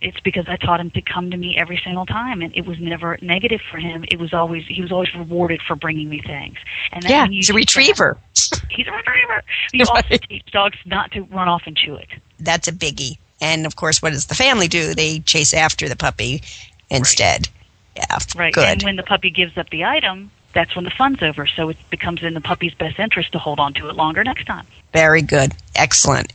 It's 0.00 0.20
because 0.20 0.44
I 0.48 0.56
taught 0.56 0.80
him 0.80 0.90
to 0.92 1.02
come 1.02 1.30
to 1.30 1.36
me 1.36 1.56
every 1.58 1.80
single 1.84 2.06
time, 2.06 2.40
and 2.42 2.56
it 2.56 2.66
was 2.66 2.78
never 2.78 3.18
negative 3.20 3.60
for 3.70 3.78
him. 3.78 4.04
It 4.08 4.18
was 4.18 4.32
always 4.32 4.64
he 4.66 4.80
was 4.82 4.92
always 4.92 5.12
rewarded 5.14 5.60
for 5.66 5.74
bringing 5.76 6.08
me 6.08 6.20
things. 6.24 6.56
And 6.92 7.02
then 7.02 7.10
Yeah, 7.10 7.26
he's 7.26 7.50
a 7.50 7.54
retriever. 7.54 8.16
that- 8.34 8.62
he's 8.70 8.86
a 8.86 8.92
retriever. 8.92 9.42
You 9.72 9.84
also 9.88 10.02
Right. 10.10 10.22
teach 10.28 10.46
dogs 10.52 10.78
not 10.84 11.10
to 11.12 11.22
run 11.24 11.48
off 11.48 11.62
and 11.66 11.76
chew 11.76 11.94
it. 11.96 12.08
That's 12.38 12.68
a 12.68 12.72
biggie. 12.72 13.18
And 13.40 13.66
of 13.66 13.76
course, 13.76 14.00
what 14.02 14.12
does 14.12 14.26
the 14.26 14.34
family 14.34 14.68
do? 14.68 14.94
They 14.94 15.20
chase 15.20 15.52
after 15.54 15.88
the 15.88 15.96
puppy 15.96 16.42
instead. 16.90 17.48
Yeah, 17.96 18.18
Right. 18.36 18.52
good. 18.52 18.64
And 18.68 18.82
when 18.82 18.96
the 18.96 19.02
puppy 19.02 19.30
gives 19.30 19.56
up 19.58 19.70
the 19.70 19.84
item, 19.84 20.30
that's 20.54 20.74
when 20.74 20.84
the 20.84 20.90
fun's 20.90 21.22
over. 21.22 21.46
So 21.46 21.68
it 21.68 21.76
becomes 21.90 22.22
in 22.22 22.34
the 22.34 22.40
puppy's 22.40 22.74
best 22.74 22.98
interest 22.98 23.32
to 23.32 23.38
hold 23.38 23.58
on 23.60 23.74
to 23.74 23.88
it 23.88 23.96
longer 23.96 24.22
next 24.24 24.44
time. 24.46 24.66
Very 24.92 25.22
good. 25.22 25.52
Excellent. 25.74 26.32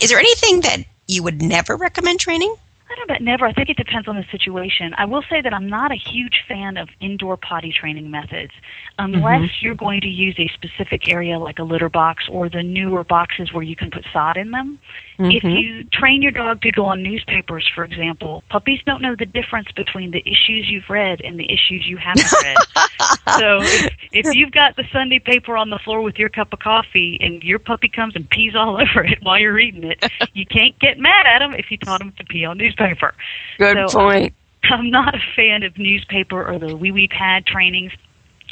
Is 0.00 0.10
there 0.10 0.18
anything 0.18 0.60
that 0.60 0.78
you 1.08 1.22
would 1.22 1.42
never 1.42 1.76
recommend 1.76 2.20
training? 2.20 2.54
I 2.88 2.94
don't 2.94 3.08
know 3.08 3.14
about 3.14 3.22
never. 3.22 3.46
I 3.46 3.52
think 3.52 3.68
it 3.68 3.76
depends 3.76 4.06
on 4.06 4.16
the 4.16 4.24
situation. 4.30 4.94
I 4.96 5.06
will 5.06 5.22
say 5.28 5.40
that 5.40 5.52
I'm 5.52 5.68
not 5.68 5.90
a 5.90 5.96
huge 5.96 6.44
fan 6.46 6.76
of 6.76 6.88
indoor 7.00 7.36
potty 7.36 7.72
training 7.72 8.10
methods 8.10 8.52
unless 8.98 9.42
mm-hmm. 9.42 9.64
you're 9.64 9.74
going 9.74 10.00
to 10.02 10.08
use 10.08 10.36
a 10.38 10.48
specific 10.54 11.08
area 11.08 11.38
like 11.38 11.58
a 11.58 11.64
litter 11.64 11.88
box 11.88 12.28
or 12.30 12.48
the 12.48 12.62
newer 12.62 13.02
boxes 13.02 13.52
where 13.52 13.64
you 13.64 13.74
can 13.74 13.90
put 13.90 14.04
sod 14.12 14.36
in 14.36 14.52
them. 14.52 14.78
If 15.18 15.42
mm-hmm. 15.42 15.48
you 15.48 15.84
train 15.84 16.20
your 16.20 16.30
dog 16.30 16.60
to 16.60 16.70
go 16.70 16.84
on 16.84 17.02
newspapers, 17.02 17.66
for 17.74 17.84
example, 17.84 18.44
puppies 18.50 18.80
don't 18.84 19.00
know 19.00 19.16
the 19.18 19.24
difference 19.24 19.68
between 19.74 20.10
the 20.10 20.20
issues 20.20 20.68
you've 20.68 20.90
read 20.90 21.22
and 21.22 21.38
the 21.38 21.46
issues 21.46 21.86
you 21.86 21.96
haven't 21.96 22.30
read. 22.42 22.56
so 23.38 23.58
if, 23.62 23.94
if 24.12 24.34
you've 24.34 24.52
got 24.52 24.76
the 24.76 24.84
Sunday 24.92 25.18
paper 25.18 25.56
on 25.56 25.70
the 25.70 25.78
floor 25.78 26.02
with 26.02 26.18
your 26.18 26.28
cup 26.28 26.52
of 26.52 26.58
coffee 26.58 27.18
and 27.22 27.42
your 27.42 27.58
puppy 27.58 27.88
comes 27.88 28.14
and 28.14 28.28
pees 28.28 28.54
all 28.54 28.76
over 28.80 29.04
it 29.04 29.18
while 29.22 29.38
you're 29.38 29.54
reading 29.54 29.84
it, 29.84 30.04
you 30.34 30.44
can't 30.44 30.78
get 30.78 30.98
mad 30.98 31.24
at 31.26 31.40
him 31.40 31.54
if 31.54 31.70
you 31.70 31.78
taught 31.78 32.02
him 32.02 32.12
to 32.18 32.24
pee 32.24 32.44
on 32.44 32.58
newspaper. 32.78 33.14
Good 33.58 33.90
So, 33.90 34.00
uh, 34.00 34.02
point. 34.02 34.34
I'm 34.64 34.90
not 34.90 35.14
a 35.14 35.20
fan 35.36 35.62
of 35.62 35.78
newspaper 35.78 36.44
or 36.44 36.58
the 36.58 36.76
wee 36.76 36.90
wee 36.90 37.08
pad 37.08 37.46
trainings. 37.46 37.92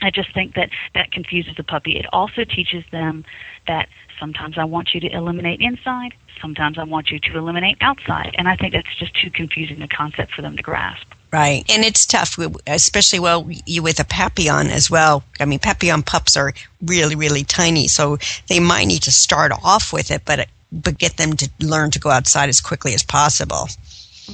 I 0.02 0.10
just 0.10 0.32
think 0.34 0.54
that 0.54 0.70
that 0.94 1.10
confuses 1.12 1.54
the 1.56 1.64
puppy. 1.64 1.98
It 1.98 2.06
also 2.12 2.44
teaches 2.44 2.84
them 2.92 3.24
that 3.66 3.88
sometimes 4.18 4.58
I 4.58 4.64
want 4.64 4.90
you 4.94 5.00
to 5.00 5.08
eliminate 5.08 5.60
inside, 5.60 6.14
sometimes 6.40 6.78
I 6.78 6.84
want 6.84 7.10
you 7.10 7.18
to 7.18 7.38
eliminate 7.38 7.78
outside, 7.80 8.34
and 8.38 8.48
I 8.48 8.56
think 8.56 8.74
that's 8.74 8.94
just 8.98 9.14
too 9.14 9.30
confusing 9.30 9.82
a 9.82 9.88
concept 9.88 10.32
for 10.34 10.42
them 10.42 10.56
to 10.56 10.62
grasp. 10.62 11.06
Right. 11.32 11.64
And 11.68 11.84
it's 11.84 12.06
tough, 12.06 12.38
especially 12.66 13.18
well 13.18 13.48
you 13.66 13.82
with 13.82 13.98
a 13.98 14.04
Papillon 14.04 14.68
as 14.68 14.88
well. 14.88 15.24
I 15.40 15.46
mean, 15.46 15.58
Papillon 15.58 16.04
pups 16.04 16.37
are 16.37 16.52
really, 16.82 17.16
really 17.16 17.42
tiny, 17.42 17.88
so 17.88 18.18
they 18.48 18.60
might 18.60 18.84
need 18.84 19.02
to 19.02 19.12
start 19.12 19.50
off 19.64 19.92
with 19.92 20.12
it, 20.12 20.22
but 20.24 20.48
but 20.70 20.98
get 20.98 21.16
them 21.16 21.34
to 21.34 21.48
learn 21.60 21.90
to 21.92 21.98
go 21.98 22.10
outside 22.10 22.48
as 22.48 22.60
quickly 22.60 22.94
as 22.94 23.02
possible. 23.02 23.68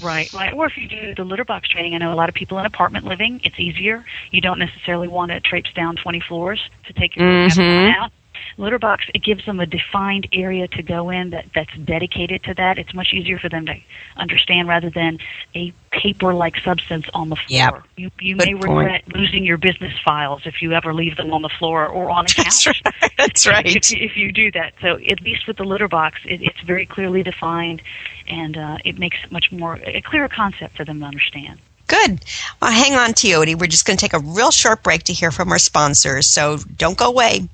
Right, 0.01 0.33
right. 0.33 0.53
Or 0.53 0.67
if 0.67 0.77
you 0.77 0.89
do 0.89 1.15
the 1.15 1.25
litter 1.25 1.45
box 1.45 1.69
training, 1.69 1.95
I 1.95 1.99
know 1.99 2.13
a 2.13 2.15
lot 2.15 2.29
of 2.29 2.35
people 2.35 2.59
in 2.59 2.67
apartment 2.67 3.05
living, 3.05 3.41
it's 3.45 3.59
easier. 3.59 4.05
You 4.31 4.41
don't 4.41 4.59
necessarily 4.59 5.09
want 5.09 5.31
to 5.33 5.41
traipse 5.41 5.73
down 5.73 5.97
20 5.97 6.21
floors 6.29 6.61
to 6.87 6.93
take 6.93 7.17
your 7.17 7.27
mm-hmm. 7.27 8.03
out. 8.03 8.13
Litter 8.59 8.79
box, 8.79 9.05
it 9.15 9.23
gives 9.23 9.45
them 9.47 9.61
a 9.61 9.67
defined 9.67 10.29
area 10.33 10.69
to 10.69 10.83
go 10.83 11.11
in 11.11 11.31
that, 11.31 11.47
that's 11.55 11.77
dedicated 11.85 12.43
to 12.45 12.55
that. 12.55 12.79
It's 12.79 12.95
much 12.95 13.13
easier 13.13 13.39
for 13.39 13.49
them 13.49 13.67
to 13.67 13.75
understand 14.17 14.69
rather 14.69 14.91
than 14.91 15.19
a 15.55 15.73
paper-like 15.91 16.57
substance 16.59 17.07
on 17.15 17.29
the 17.29 17.37
floor. 17.37 17.47
Yep. 17.49 17.83
You, 17.97 18.11
you 18.21 18.37
may 18.37 18.55
point. 18.55 18.65
regret 18.65 19.03
losing 19.15 19.45
your 19.45 19.57
business 19.57 19.93
files 20.05 20.43
if 20.45 20.63
you 20.63 20.73
ever 20.73 20.95
leave 20.95 21.17
them 21.17 21.33
on 21.33 21.43
the 21.43 21.51
floor 21.59 21.87
or 21.87 22.11
on 22.11 22.25
a 22.25 22.29
couch. 22.35 22.65
That's 22.65 22.67
right. 22.67 23.15
That's 23.17 23.47
right. 23.47 23.67
if, 23.67 23.93
if 23.93 24.17
you 24.17 24.33
do 24.33 24.51
that. 24.53 24.75
So 24.81 24.97
at 24.97 25.21
least 25.21 25.47
with 25.47 25.57
the 25.57 25.65
litter 25.65 25.89
box, 25.89 26.19
it, 26.25 26.43
it's 26.43 26.61
very 26.61 26.87
clearly 26.87 27.23
defined, 27.23 27.83
and 28.29 28.57
uh, 28.57 28.79
it 28.85 28.99
makes 28.99 29.19
it 29.25 29.33
much 29.33 29.51
more 29.51 29.81
a 29.85 30.01
clearer 30.03 30.29
concept 30.29 30.77
for 30.77 30.85
them 30.85 31.01
to 31.01 31.07
understand. 31.07 31.61
Good. 31.91 32.25
Well, 32.63 32.71
hang 32.71 32.95
on, 32.95 33.15
Teoti. 33.15 33.59
We're 33.59 33.67
just 33.67 33.85
going 33.85 33.97
to 33.97 34.01
take 34.01 34.13
a 34.13 34.21
real 34.21 34.53
short 34.53 34.85
break 34.85 35.03
to 35.05 35.13
hear 35.13 35.33
from 35.33 35.51
our 35.51 35.59
sponsors, 35.59 36.29
so 36.29 36.59
don't 36.77 36.97
go 36.97 37.09
away. 37.09 37.49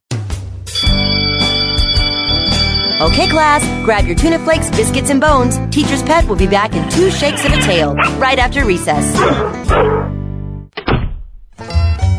Okay, 2.99 3.29
class, 3.29 3.62
grab 3.85 4.07
your 4.07 4.17
tuna 4.17 4.39
flakes, 4.39 4.71
biscuits, 4.71 5.11
and 5.11 5.21
bones. 5.21 5.59
Teacher's 5.71 6.03
Pet 6.03 6.27
will 6.27 6.37
be 6.37 6.47
back 6.47 6.75
in 6.75 6.89
two 6.91 7.11
shakes 7.11 7.45
of 7.45 7.53
a 7.53 7.61
tail 7.61 7.95
right 8.19 8.39
after 8.39 8.65
recess. 8.65 9.12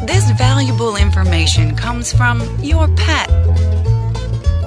This 0.08 0.32
valuable 0.38 0.96
information 0.96 1.76
comes 1.76 2.14
from 2.14 2.42
your 2.62 2.88
pet. 2.96 3.28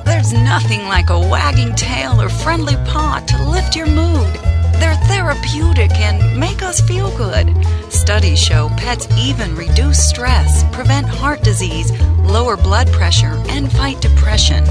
There's 0.05 0.33
nothing 0.33 0.83
like 0.87 1.11
a 1.11 1.19
wagging 1.19 1.75
tail 1.75 2.21
or 2.21 2.29
friendly 2.29 2.75
paw 2.87 3.25
to 3.27 3.49
lift 3.49 3.77
your 3.77 3.87
mood. 3.87 4.60
They're 4.81 4.97
therapeutic 5.07 5.93
and 6.01 6.41
make 6.41 6.63
us 6.63 6.81
feel 6.81 7.15
good. 7.17 7.55
Studies 7.93 8.39
show 8.39 8.71
pets 8.77 9.07
even 9.17 9.55
reduce 9.55 10.09
stress, 10.09 10.65
prevent 10.73 11.07
heart 11.07 11.43
disease, 11.43 11.93
lower 12.21 12.57
blood 12.57 12.89
pressure, 12.89 13.41
and 13.49 13.71
fight 13.71 14.01
depression. 14.01 14.65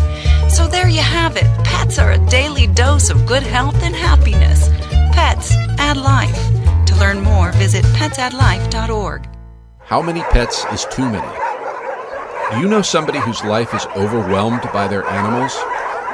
So 0.50 0.68
there 0.68 0.90
you 0.90 1.02
have 1.02 1.38
it. 1.38 1.46
Pets 1.64 2.00
are 2.00 2.14
a 2.14 2.26
daily 2.28 2.66
dose 2.68 3.10
of 3.10 3.26
good 3.28 3.44
health 3.44 3.82
and 3.84 3.96
happiness. 3.96 4.70
Pets 5.14 5.54
add 5.78 5.98
life. 5.98 6.86
To 6.88 6.96
learn 6.96 7.22
more, 7.22 7.52
visit 7.52 7.86
petsaddlife.org. 7.86 9.30
How 9.80 10.02
many 10.02 10.22
pets 10.22 10.66
is 10.74 10.86
too 10.86 11.08
many? 11.08 11.34
Do 12.52 12.60
you 12.60 12.68
know 12.68 12.82
somebody 12.82 13.20
whose 13.20 13.44
life 13.44 13.76
is 13.76 13.86
overwhelmed 13.96 14.64
by 14.74 14.88
their 14.88 15.06
animals? 15.06 15.56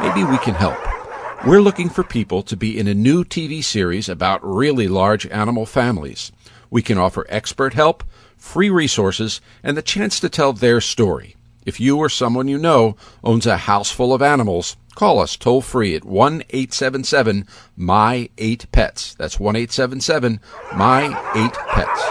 Maybe 0.02 0.30
we 0.30 0.38
can 0.40 0.54
help. 0.54 0.95
We're 1.44 1.62
looking 1.62 1.90
for 1.90 2.04
people 2.04 2.42
to 2.42 2.58
be 2.58 2.80
in 2.80 2.88
a 2.88 2.96
new 2.96 3.24
TV 3.24 3.64
series 3.64 4.10
about 4.10 4.44
really 4.44 4.88
large 4.88 5.28
animal 5.28 5.68
families. 5.68 6.32
We 6.72 6.82
can 6.82 6.98
offer 6.98 7.28
expert 7.30 7.76
help, 7.76 8.04
free 8.36 8.72
resources, 8.72 9.42
and 9.62 9.78
the 9.78 9.84
chance 9.84 10.20
to 10.22 10.30
tell 10.30 10.54
their 10.54 10.82
story. 10.82 11.36
If 11.64 11.80
you 11.80 11.98
or 11.98 12.10
someone 12.10 12.48
you 12.48 12.58
know 12.58 12.96
owns 13.24 13.46
a 13.46 13.58
house 13.58 13.92
full 13.92 14.12
of 14.12 14.24
animals, 14.24 14.76
call 14.96 15.20
us 15.20 15.36
toll 15.36 15.62
free 15.62 15.96
at 15.96 16.04
1 16.04 16.44
877 16.50 17.46
My 17.76 18.30
8 18.40 18.72
Pets. 18.72 19.14
That's 19.14 19.40
1 19.40 19.56
877 19.56 20.40
My 20.76 21.06
8 21.36 21.54
Pets. 21.70 22.02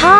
Hi, 0.00 0.17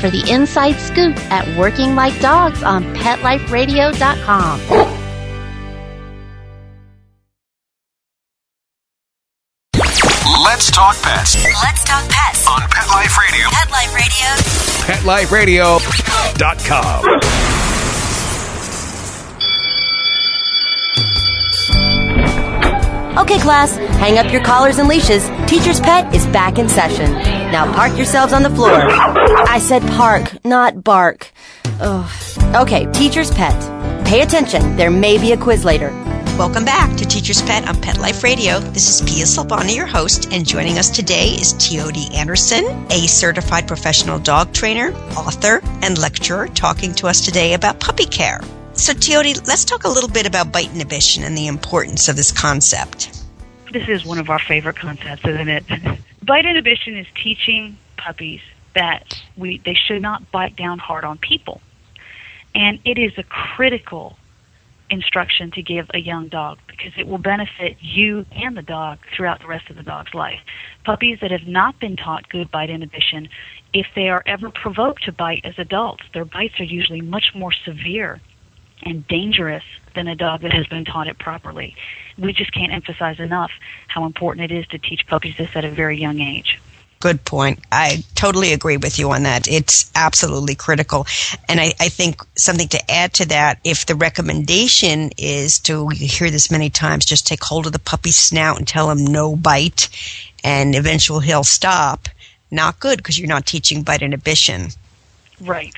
for 0.00 0.10
the 0.10 0.24
inside 0.30 0.76
scoop 0.80 1.16
at 1.30 1.46
Working 1.58 1.94
Like 1.94 2.18
Dogs 2.20 2.62
on 2.62 2.84
PetLifeRadio.com. 2.94 4.60
Let's 10.44 10.70
talk 10.70 10.96
pets 11.02 11.36
Let's 11.44 11.84
talk 11.84 12.08
pets 12.08 12.46
on 12.48 12.60
Pet 12.70 12.88
Life 12.88 13.16
Radio. 13.18 13.48
Pet 13.50 13.70
Life 13.70 15.30
Radio. 15.32 15.78
PetLifeRadio.com. 15.78 17.57
Okay, 23.18 23.40
class, 23.40 23.76
hang 23.76 24.16
up 24.16 24.32
your 24.32 24.44
collars 24.44 24.78
and 24.78 24.88
leashes. 24.88 25.28
Teacher's 25.48 25.80
Pet 25.80 26.14
is 26.14 26.24
back 26.26 26.56
in 26.56 26.68
session. 26.68 27.10
Now 27.50 27.70
park 27.74 27.96
yourselves 27.96 28.32
on 28.32 28.44
the 28.44 28.50
floor. 28.50 28.70
I 28.70 29.58
said 29.58 29.82
park, 29.82 30.44
not 30.44 30.84
bark. 30.84 31.32
Ugh. 31.80 32.54
Okay, 32.54 32.86
Teacher's 32.92 33.32
Pet. 33.32 34.06
Pay 34.06 34.20
attention, 34.20 34.76
there 34.76 34.92
may 34.92 35.18
be 35.18 35.32
a 35.32 35.36
quiz 35.36 35.64
later. 35.64 35.90
Welcome 36.38 36.64
back 36.64 36.96
to 36.96 37.04
Teacher's 37.04 37.42
Pet 37.42 37.68
on 37.68 37.80
Pet 37.82 37.98
Life 37.98 38.22
Radio. 38.22 38.60
This 38.60 38.88
is 38.88 39.10
Pia 39.10 39.24
Silvani, 39.24 39.74
your 39.74 39.86
host, 39.86 40.32
and 40.32 40.46
joining 40.46 40.78
us 40.78 40.88
today 40.88 41.30
is 41.30 41.54
Teoti 41.54 42.14
Anderson, 42.14 42.64
a 42.92 43.08
certified 43.08 43.66
professional 43.66 44.20
dog 44.20 44.52
trainer, 44.52 44.92
author, 45.16 45.60
and 45.82 45.98
lecturer, 45.98 46.46
talking 46.46 46.94
to 46.94 47.08
us 47.08 47.24
today 47.24 47.54
about 47.54 47.80
puppy 47.80 48.06
care. 48.06 48.40
So, 48.78 48.92
Teoti, 48.92 49.34
let's 49.48 49.64
talk 49.64 49.82
a 49.82 49.88
little 49.88 50.08
bit 50.08 50.24
about 50.24 50.52
bite 50.52 50.72
inhibition 50.72 51.24
and 51.24 51.36
the 51.36 51.48
importance 51.48 52.08
of 52.08 52.14
this 52.14 52.30
concept. 52.30 53.24
This 53.72 53.88
is 53.88 54.06
one 54.06 54.18
of 54.18 54.30
our 54.30 54.38
favorite 54.38 54.76
concepts, 54.76 55.26
isn't 55.26 55.48
it? 55.48 55.64
bite 56.22 56.46
inhibition 56.46 56.96
is 56.96 57.06
teaching 57.20 57.76
puppies 57.96 58.40
that 58.76 59.20
we 59.36 59.58
they 59.58 59.74
should 59.74 60.00
not 60.00 60.30
bite 60.30 60.54
down 60.54 60.78
hard 60.78 61.04
on 61.04 61.18
people. 61.18 61.60
And 62.54 62.78
it 62.84 62.98
is 62.98 63.12
a 63.18 63.24
critical 63.24 64.16
instruction 64.90 65.50
to 65.50 65.62
give 65.62 65.90
a 65.92 65.98
young 65.98 66.28
dog 66.28 66.58
because 66.68 66.92
it 66.96 67.08
will 67.08 67.18
benefit 67.18 67.76
you 67.80 68.26
and 68.30 68.56
the 68.56 68.62
dog 68.62 69.00
throughout 69.14 69.40
the 69.40 69.48
rest 69.48 69.68
of 69.70 69.76
the 69.76 69.82
dog's 69.82 70.14
life. 70.14 70.38
Puppies 70.84 71.18
that 71.20 71.32
have 71.32 71.48
not 71.48 71.80
been 71.80 71.96
taught 71.96 72.28
good 72.28 72.48
bite 72.52 72.70
inhibition, 72.70 73.28
if 73.74 73.88
they 73.96 74.08
are 74.08 74.22
ever 74.24 74.50
provoked 74.50 75.04
to 75.04 75.12
bite 75.12 75.40
as 75.44 75.58
adults, 75.58 76.04
their 76.14 76.24
bites 76.24 76.60
are 76.60 76.64
usually 76.64 77.00
much 77.00 77.34
more 77.34 77.52
severe 77.52 78.20
and 78.82 79.06
dangerous 79.08 79.64
than 79.94 80.08
a 80.08 80.14
dog 80.14 80.42
that 80.42 80.52
has 80.52 80.66
been 80.66 80.84
taught 80.84 81.08
it 81.08 81.18
properly. 81.18 81.74
We 82.18 82.32
just 82.32 82.52
can't 82.52 82.72
emphasize 82.72 83.18
enough 83.18 83.50
how 83.88 84.04
important 84.04 84.50
it 84.50 84.54
is 84.54 84.66
to 84.68 84.78
teach 84.78 85.06
puppies 85.06 85.36
this 85.36 85.50
at 85.54 85.64
a 85.64 85.70
very 85.70 85.98
young 85.98 86.20
age. 86.20 86.60
Good 87.00 87.24
point. 87.24 87.60
I 87.70 88.02
totally 88.16 88.52
agree 88.52 88.76
with 88.76 88.98
you 88.98 89.12
on 89.12 89.22
that. 89.22 89.46
It's 89.46 89.90
absolutely 89.94 90.56
critical. 90.56 91.06
And 91.48 91.60
I, 91.60 91.72
I 91.78 91.88
think 91.88 92.22
something 92.36 92.66
to 92.68 92.90
add 92.90 93.14
to 93.14 93.26
that, 93.26 93.60
if 93.62 93.86
the 93.86 93.94
recommendation 93.94 95.10
is 95.16 95.60
to, 95.60 95.88
you 95.94 96.08
hear 96.08 96.30
this 96.30 96.50
many 96.50 96.70
times, 96.70 97.04
just 97.04 97.24
take 97.24 97.42
hold 97.44 97.66
of 97.66 97.72
the 97.72 97.78
puppy's 97.78 98.16
snout 98.16 98.58
and 98.58 98.66
tell 98.66 98.90
him 98.90 99.04
no 99.04 99.36
bite, 99.36 99.88
and 100.42 100.74
eventually 100.74 101.24
he'll 101.24 101.44
stop, 101.44 102.08
not 102.50 102.80
good 102.80 102.96
because 102.96 103.16
you're 103.16 103.28
not 103.28 103.46
teaching 103.46 103.82
bite 103.82 104.02
inhibition. 104.02 104.70
Right. 105.40 105.74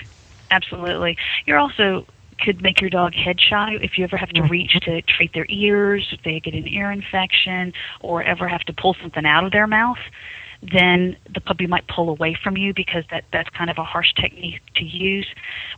Absolutely. 0.51 1.19
You're 1.45 1.59
also 1.59 2.07
could 2.45 2.63
make 2.63 2.81
your 2.81 2.91
dog 2.91 3.15
head 3.15 3.39
shy 3.41 3.77
if 3.81 3.99
you 3.99 4.05
ever 4.05 4.17
have 4.17 4.31
to 4.31 4.41
mm-hmm. 4.41 4.51
reach 4.51 4.73
to 4.83 5.03
treat 5.03 5.33
their 5.33 5.47
ears, 5.49 6.09
if 6.13 6.23
they 6.23 6.41
get 6.41 6.55
an 6.55 6.67
ear 6.69 6.91
infection, 6.91 7.73
or 8.01 8.23
ever 8.23 8.49
have 8.49 8.63
to 8.63 8.73
pull 8.73 8.97
something 9.01 9.25
out 9.25 9.45
of 9.45 9.53
their 9.53 9.67
mouth. 9.67 9.99
Then 10.63 11.17
the 11.33 11.41
puppy 11.41 11.67
might 11.67 11.89
pull 11.89 12.11
away 12.11 12.37
from 12.43 12.59
you 12.59 12.75
because 12.75 13.05
that 13.11 13.25
that's 13.33 13.49
kind 13.51 13.71
of 13.71 13.79
a 13.79 13.85
harsh 13.85 14.13
technique 14.13 14.61
to 14.77 14.85
use. 14.85 15.27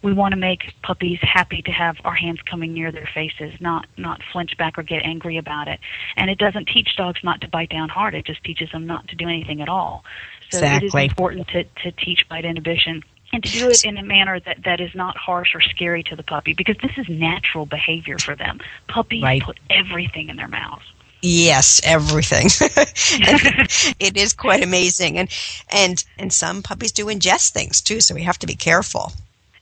We 0.03 0.13
want 0.13 0.33
to 0.33 0.37
make 0.37 0.75
puppies 0.83 1.21
happy 1.23 1.63
to 1.63 1.71
have 1.71 1.99
our 2.05 2.17
hands 2.17 2.41
coming 2.51 2.75
near 2.75 2.91
their 2.91 3.09
faces, 3.15 3.55
not 3.61 3.87
not 3.97 4.21
flinch 4.33 4.57
back 4.59 4.77
or 4.77 4.83
get 4.83 5.03
angry 5.05 5.37
about 5.37 5.69
it. 5.69 5.79
And 6.17 6.29
it 6.29 6.39
doesn't 6.39 6.67
teach 6.67 6.97
dogs 6.97 7.21
not 7.23 7.41
to 7.43 7.49
bite 7.49 7.71
down 7.71 7.91
hard. 7.91 8.17
It 8.17 8.27
just 8.27 8.43
teaches 8.43 8.73
them 8.73 8.87
not 8.87 9.07
to 9.09 9.15
do 9.15 9.29
anything 9.29 9.63
at 9.63 9.69
all. 9.69 10.05
So 10.51 10.59
exactly. 10.59 10.87
it 10.87 11.07
is 11.07 11.11
important 11.13 11.49
to, 11.49 11.65
to 11.65 11.93
teach 11.93 12.29
bite 12.29 12.45
inhibition 12.45 13.03
and 13.33 13.43
to 13.43 13.51
do 13.51 13.69
it 13.69 13.85
in 13.85 13.97
a 13.97 14.03
manner 14.03 14.39
that, 14.41 14.59
that 14.65 14.81
is 14.81 14.95
not 14.95 15.17
harsh 15.17 15.55
or 15.55 15.61
scary 15.61 16.03
to 16.05 16.17
the 16.17 16.23
puppy 16.23 16.53
because 16.55 16.77
this 16.83 16.93
is 16.97 17.09
natural 17.09 17.67
behavior 17.67 18.19
for 18.19 18.37
them. 18.37 18.61
Puppies 18.89 19.23
right. 19.23 19.43
put 19.43 19.59
everything 19.71 20.29
in 20.29 20.37
their 20.37 20.49
mouths. 20.49 20.85
Yes, 21.23 21.81
everything. 21.85 22.47
it 24.01 24.17
is 24.17 24.33
quite 24.33 24.63
amazing, 24.63 25.19
and 25.19 25.31
and 25.71 26.05
and 26.19 26.33
some 26.33 26.63
puppies 26.63 26.91
do 26.91 27.07
ingest 27.07 27.51
things 27.53 27.81
too, 27.81 28.01
so 28.01 28.15
we 28.15 28.25
have 28.25 28.39
to 28.41 28.47
be 28.47 28.57
careful. 28.57 29.13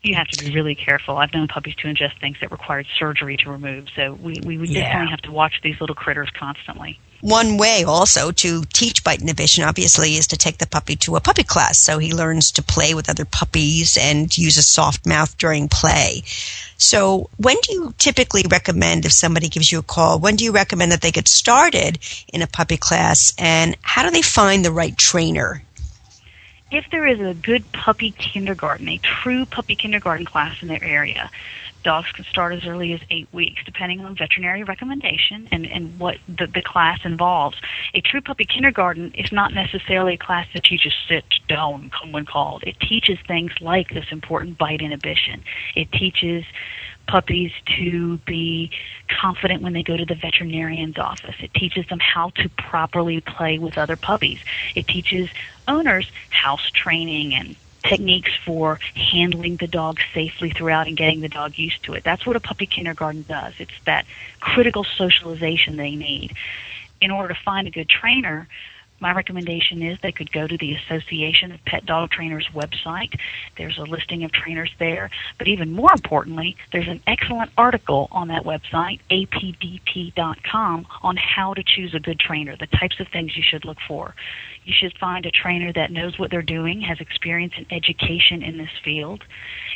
You 0.02 0.14
have 0.14 0.28
to 0.28 0.42
be 0.42 0.54
really 0.54 0.74
careful. 0.74 1.18
I've 1.18 1.34
known 1.34 1.48
puppies 1.48 1.74
to 1.76 1.88
ingest 1.88 2.18
things 2.18 2.38
that 2.40 2.50
required 2.50 2.86
surgery 2.98 3.36
to 3.38 3.50
remove, 3.50 3.88
so 3.94 4.14
we 4.14 4.40
we 4.42 4.56
would 4.56 4.70
Yeah. 4.70 4.84
definitely 4.84 5.10
have 5.10 5.20
to 5.22 5.32
watch 5.32 5.60
these 5.62 5.78
little 5.80 5.94
critters 5.94 6.30
constantly. 6.30 6.98
One 7.20 7.58
way 7.58 7.84
also 7.84 8.30
to 8.30 8.64
teach 8.72 9.04
bite 9.04 9.20
inhibition, 9.20 9.64
obviously, 9.64 10.16
is 10.16 10.26
to 10.28 10.38
take 10.38 10.58
the 10.58 10.66
puppy 10.66 10.96
to 10.96 11.16
a 11.16 11.20
puppy 11.20 11.42
class 11.42 11.78
so 11.78 11.98
he 11.98 12.14
learns 12.14 12.50
to 12.52 12.62
play 12.62 12.94
with 12.94 13.10
other 13.10 13.24
puppies 13.24 13.98
and 14.00 14.36
use 14.36 14.56
a 14.56 14.62
soft 14.62 15.06
mouth 15.06 15.36
during 15.36 15.68
play. 15.68 16.22
So, 16.78 17.28
when 17.36 17.56
do 17.62 17.74
you 17.74 17.94
typically 17.98 18.44
recommend 18.50 19.04
if 19.04 19.12
somebody 19.12 19.48
gives 19.48 19.70
you 19.70 19.80
a 19.80 19.82
call? 19.82 20.18
When 20.18 20.36
do 20.36 20.44
you 20.44 20.52
recommend 20.52 20.92
that 20.92 21.02
they 21.02 21.10
get 21.10 21.28
started 21.28 21.98
in 22.32 22.40
a 22.40 22.46
puppy 22.46 22.78
class, 22.78 23.34
and 23.38 23.76
how 23.82 24.02
do 24.02 24.10
they 24.10 24.22
find 24.22 24.64
the 24.64 24.72
right 24.72 24.96
trainer? 24.96 25.62
if 26.70 26.88
there 26.90 27.06
is 27.06 27.20
a 27.20 27.34
good 27.34 27.70
puppy 27.72 28.12
kindergarten, 28.12 28.88
a 28.88 28.98
true 28.98 29.44
puppy 29.44 29.74
kindergarten 29.74 30.24
class 30.24 30.62
in 30.62 30.68
their 30.68 30.82
area, 30.84 31.30
dogs 31.82 32.10
can 32.12 32.24
start 32.24 32.52
as 32.54 32.66
early 32.66 32.92
as 32.92 33.00
eight 33.10 33.28
weeks, 33.32 33.62
depending 33.64 34.00
on 34.00 34.14
veterinary 34.16 34.62
recommendation 34.62 35.48
and, 35.50 35.66
and 35.66 35.98
what 35.98 36.18
the, 36.28 36.46
the 36.46 36.62
class 36.62 37.00
involves. 37.04 37.56
A 37.94 38.00
true 38.00 38.20
puppy 38.20 38.44
kindergarten 38.44 39.12
is 39.14 39.32
not 39.32 39.52
necessarily 39.52 40.14
a 40.14 40.18
class 40.18 40.46
that 40.54 40.64
teaches 40.64 40.92
sit 41.08 41.24
down, 41.48 41.90
come 41.90 42.12
when 42.12 42.26
called. 42.26 42.62
It 42.66 42.78
teaches 42.80 43.18
things 43.26 43.52
like 43.60 43.90
this 43.90 44.06
important 44.10 44.58
bite 44.58 44.82
inhibition. 44.82 45.42
It 45.74 45.90
teaches 45.92 46.44
puppies 47.06 47.50
to 47.78 48.18
be 48.18 48.70
confident 49.08 49.62
when 49.62 49.72
they 49.72 49.82
go 49.82 49.96
to 49.96 50.04
the 50.04 50.14
veterinarian's 50.14 50.98
office. 50.98 51.34
It 51.40 51.52
teaches 51.54 51.86
them 51.88 51.98
how 51.98 52.30
to 52.36 52.48
properly 52.50 53.20
play 53.20 53.58
with 53.58 53.76
other 53.76 53.96
puppies. 53.96 54.38
It 54.76 54.86
teaches 54.86 55.28
owners 55.66 56.10
house 56.30 56.70
training 56.70 57.34
and 57.34 57.56
techniques 57.82 58.32
for 58.44 58.78
handling 58.94 59.56
the 59.56 59.66
dog 59.66 59.98
safely 60.14 60.50
throughout 60.50 60.86
and 60.86 60.96
getting 60.96 61.20
the 61.20 61.28
dog 61.28 61.58
used 61.58 61.82
to 61.84 61.94
it. 61.94 62.04
That's 62.04 62.26
what 62.26 62.36
a 62.36 62.40
puppy 62.40 62.66
kindergarten 62.66 63.24
does. 63.28 63.54
It's 63.58 63.72
that 63.84 64.06
critical 64.40 64.84
socialization 64.84 65.76
they 65.76 65.94
need. 65.94 66.34
In 67.00 67.10
order 67.10 67.32
to 67.32 67.40
find 67.42 67.66
a 67.66 67.70
good 67.70 67.88
trainer, 67.88 68.46
my 69.00 69.12
recommendation 69.12 69.82
is 69.82 69.98
they 70.02 70.12
could 70.12 70.30
go 70.30 70.46
to 70.46 70.58
the 70.58 70.74
Association 70.74 71.52
of 71.52 71.64
Pet 71.64 71.86
Dog 71.86 72.10
Trainers 72.10 72.46
website. 72.52 73.18
There's 73.56 73.78
a 73.78 73.84
listing 73.84 74.24
of 74.24 74.32
trainers 74.32 74.70
there. 74.78 75.10
But 75.38 75.48
even 75.48 75.72
more 75.72 75.90
importantly, 75.92 76.56
there's 76.70 76.86
an 76.86 77.00
excellent 77.06 77.50
article 77.56 78.08
on 78.12 78.28
that 78.28 78.44
website, 78.44 79.00
apdt.com, 79.10 80.86
on 81.02 81.16
how 81.16 81.54
to 81.54 81.62
choose 81.62 81.94
a 81.94 82.00
good 82.00 82.20
trainer, 82.20 82.56
the 82.56 82.66
types 82.66 83.00
of 83.00 83.08
things 83.08 83.36
you 83.38 83.42
should 83.42 83.64
look 83.64 83.78
for. 83.88 84.14
You 84.64 84.74
should 84.78 84.96
find 84.98 85.24
a 85.26 85.30
trainer 85.30 85.72
that 85.72 85.90
knows 85.90 86.18
what 86.18 86.30
they're 86.30 86.42
doing, 86.42 86.80
has 86.82 87.00
experience 87.00 87.54
and 87.56 87.66
education 87.70 88.42
in 88.42 88.58
this 88.58 88.70
field. 88.84 89.24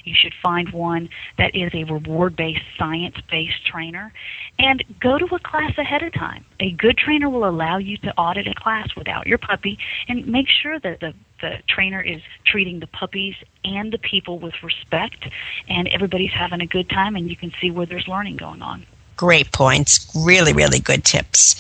You 0.04 0.14
should 0.14 0.34
find 0.42 0.70
one 0.72 1.08
that 1.38 1.54
is 1.54 1.70
a 1.74 1.84
reward 1.84 2.36
based, 2.36 2.62
science 2.78 3.16
based 3.30 3.66
trainer. 3.66 4.12
And 4.58 4.84
go 5.00 5.18
to 5.18 5.24
a 5.34 5.38
class 5.38 5.76
ahead 5.78 6.02
of 6.02 6.12
time. 6.12 6.44
A 6.60 6.70
good 6.72 6.98
trainer 6.98 7.28
will 7.28 7.48
allow 7.48 7.78
you 7.78 7.96
to 7.98 8.14
audit 8.16 8.46
a 8.46 8.54
class 8.54 8.88
without 8.96 9.26
your 9.26 9.38
puppy 9.38 9.78
and 10.08 10.26
make 10.26 10.46
sure 10.48 10.78
that 10.78 11.00
the, 11.00 11.14
the 11.40 11.56
trainer 11.68 12.00
is 12.00 12.20
treating 12.46 12.80
the 12.80 12.86
puppies 12.86 13.34
and 13.64 13.92
the 13.92 13.98
people 13.98 14.38
with 14.38 14.54
respect 14.62 15.28
and 15.68 15.88
everybody's 15.88 16.32
having 16.32 16.60
a 16.60 16.66
good 16.66 16.88
time 16.90 17.16
and 17.16 17.30
you 17.30 17.36
can 17.36 17.52
see 17.60 17.70
where 17.70 17.86
there's 17.86 18.06
learning 18.06 18.36
going 18.36 18.62
on. 18.62 18.86
Great 19.16 19.52
points. 19.52 20.10
Really, 20.14 20.52
really 20.52 20.80
good 20.80 21.04
tips. 21.04 21.54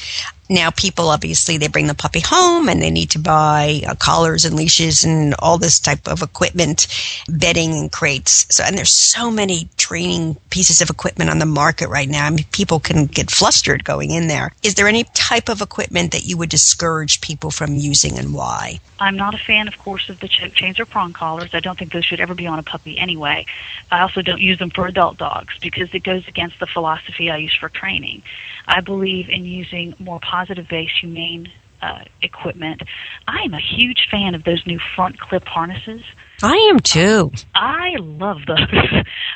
Now, 0.48 0.70
people 0.70 1.08
obviously 1.08 1.56
they 1.56 1.68
bring 1.68 1.86
the 1.86 1.94
puppy 1.94 2.20
home 2.20 2.68
and 2.68 2.82
they 2.82 2.90
need 2.90 3.10
to 3.10 3.18
buy 3.18 3.80
uh, 3.86 3.94
collars 3.94 4.44
and 4.44 4.54
leashes 4.54 5.02
and 5.02 5.34
all 5.38 5.56
this 5.56 5.80
type 5.80 6.06
of 6.06 6.22
equipment, 6.22 6.86
bedding 7.28 7.72
and 7.72 7.90
crates. 7.90 8.46
So, 8.54 8.62
and 8.62 8.76
there's 8.76 8.92
so 8.92 9.30
many 9.30 9.68
training 9.76 10.36
pieces 10.50 10.82
of 10.82 10.90
equipment 10.90 11.30
on 11.30 11.38
the 11.38 11.46
market 11.46 11.88
right 11.88 12.08
now. 12.08 12.26
I 12.26 12.30
mean, 12.30 12.44
people 12.52 12.78
can 12.78 13.06
get 13.06 13.30
flustered 13.30 13.84
going 13.84 14.10
in 14.10 14.28
there. 14.28 14.52
Is 14.62 14.74
there 14.74 14.86
any 14.86 15.04
type 15.14 15.48
of 15.48 15.62
equipment 15.62 16.12
that 16.12 16.24
you 16.24 16.36
would 16.36 16.50
discourage 16.50 17.20
people 17.22 17.50
from 17.50 17.74
using 17.74 18.18
and 18.18 18.34
why? 18.34 18.80
I'm 19.00 19.16
not 19.16 19.34
a 19.34 19.38
fan, 19.38 19.66
of 19.66 19.78
course, 19.78 20.08
of 20.08 20.20
the 20.20 20.28
ch- 20.28 20.52
chains 20.54 20.78
or 20.78 20.84
prong 20.84 21.12
collars. 21.12 21.50
I 21.54 21.60
don't 21.60 21.78
think 21.78 21.92
those 21.92 22.04
should 22.04 22.20
ever 22.20 22.34
be 22.34 22.46
on 22.46 22.58
a 22.58 22.62
puppy 22.62 22.98
anyway. 22.98 23.46
I 23.90 24.00
also 24.00 24.22
don't 24.22 24.40
use 24.40 24.58
them 24.58 24.70
for 24.70 24.86
adult 24.86 25.16
dogs 25.18 25.54
because 25.60 25.92
it 25.94 26.04
goes 26.04 26.26
against 26.28 26.60
the 26.60 26.66
philosophy 26.66 27.30
I 27.30 27.38
use 27.38 27.54
for 27.54 27.68
training. 27.68 28.22
I 28.66 28.80
believe 28.80 29.28
in 29.28 29.44
using 29.44 29.94
more 29.98 30.20
positive 30.20 30.66
based, 30.68 30.92
humane 31.00 31.50
uh, 31.82 32.04
equipment. 32.22 32.82
I 33.28 33.42
am 33.44 33.52
a 33.54 33.60
huge 33.60 34.08
fan 34.10 34.34
of 34.34 34.44
those 34.44 34.66
new 34.66 34.78
front 34.96 35.20
clip 35.20 35.44
harnesses. 35.46 36.02
I 36.42 36.56
am 36.70 36.78
too. 36.80 37.30
I 37.54 37.94
love 37.98 38.38
those. 38.46 38.58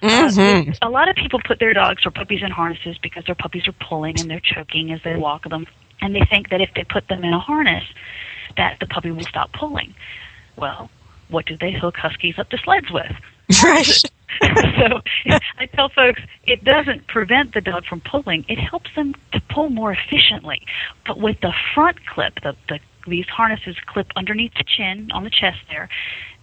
Mhm. 0.02 0.78
Uh, 0.82 0.86
a 0.86 0.90
lot 0.90 1.08
of 1.08 1.16
people 1.16 1.40
put 1.44 1.58
their 1.58 1.74
dogs 1.74 2.06
or 2.06 2.10
puppies 2.12 2.40
in 2.42 2.50
harnesses 2.50 2.96
because 3.02 3.24
their 3.24 3.34
puppies 3.34 3.66
are 3.66 3.74
pulling 3.88 4.18
and 4.20 4.30
they're 4.30 4.40
choking 4.40 4.92
as 4.92 5.00
they 5.02 5.16
walk 5.16 5.42
them, 5.48 5.66
and 6.00 6.14
they 6.14 6.24
think 6.30 6.50
that 6.50 6.60
if 6.60 6.70
they 6.74 6.84
put 6.84 7.08
them 7.08 7.24
in 7.24 7.32
a 7.32 7.38
harness, 7.40 7.82
that 8.56 8.76
the 8.80 8.86
puppy 8.86 9.10
will 9.10 9.24
stop 9.24 9.52
pulling. 9.52 9.94
Well, 10.56 10.88
what 11.28 11.46
do 11.46 11.56
they 11.56 11.72
hook 11.72 11.96
huskies 11.96 12.38
up 12.38 12.48
to 12.50 12.58
sleds 12.58 12.90
with? 12.90 13.12
Right. 13.64 14.02
so 14.78 15.00
I 15.58 15.66
tell 15.66 15.88
folks 15.88 16.20
it 16.44 16.64
doesn't 16.64 17.06
prevent 17.08 17.54
the 17.54 17.60
dog 17.60 17.84
from 17.86 18.00
pulling; 18.00 18.44
it 18.48 18.58
helps 18.58 18.90
them 18.96 19.14
to 19.32 19.40
pull 19.52 19.70
more 19.70 19.92
efficiently. 19.92 20.60
But 21.06 21.18
with 21.18 21.40
the 21.40 21.52
front 21.74 22.04
clip, 22.06 22.34
the, 22.42 22.54
the 22.68 22.78
these 23.08 23.26
harnesses 23.26 23.76
clip 23.86 24.08
underneath 24.16 24.52
the 24.54 24.64
chin 24.64 25.10
on 25.12 25.24
the 25.24 25.30
chest 25.30 25.58
there. 25.68 25.88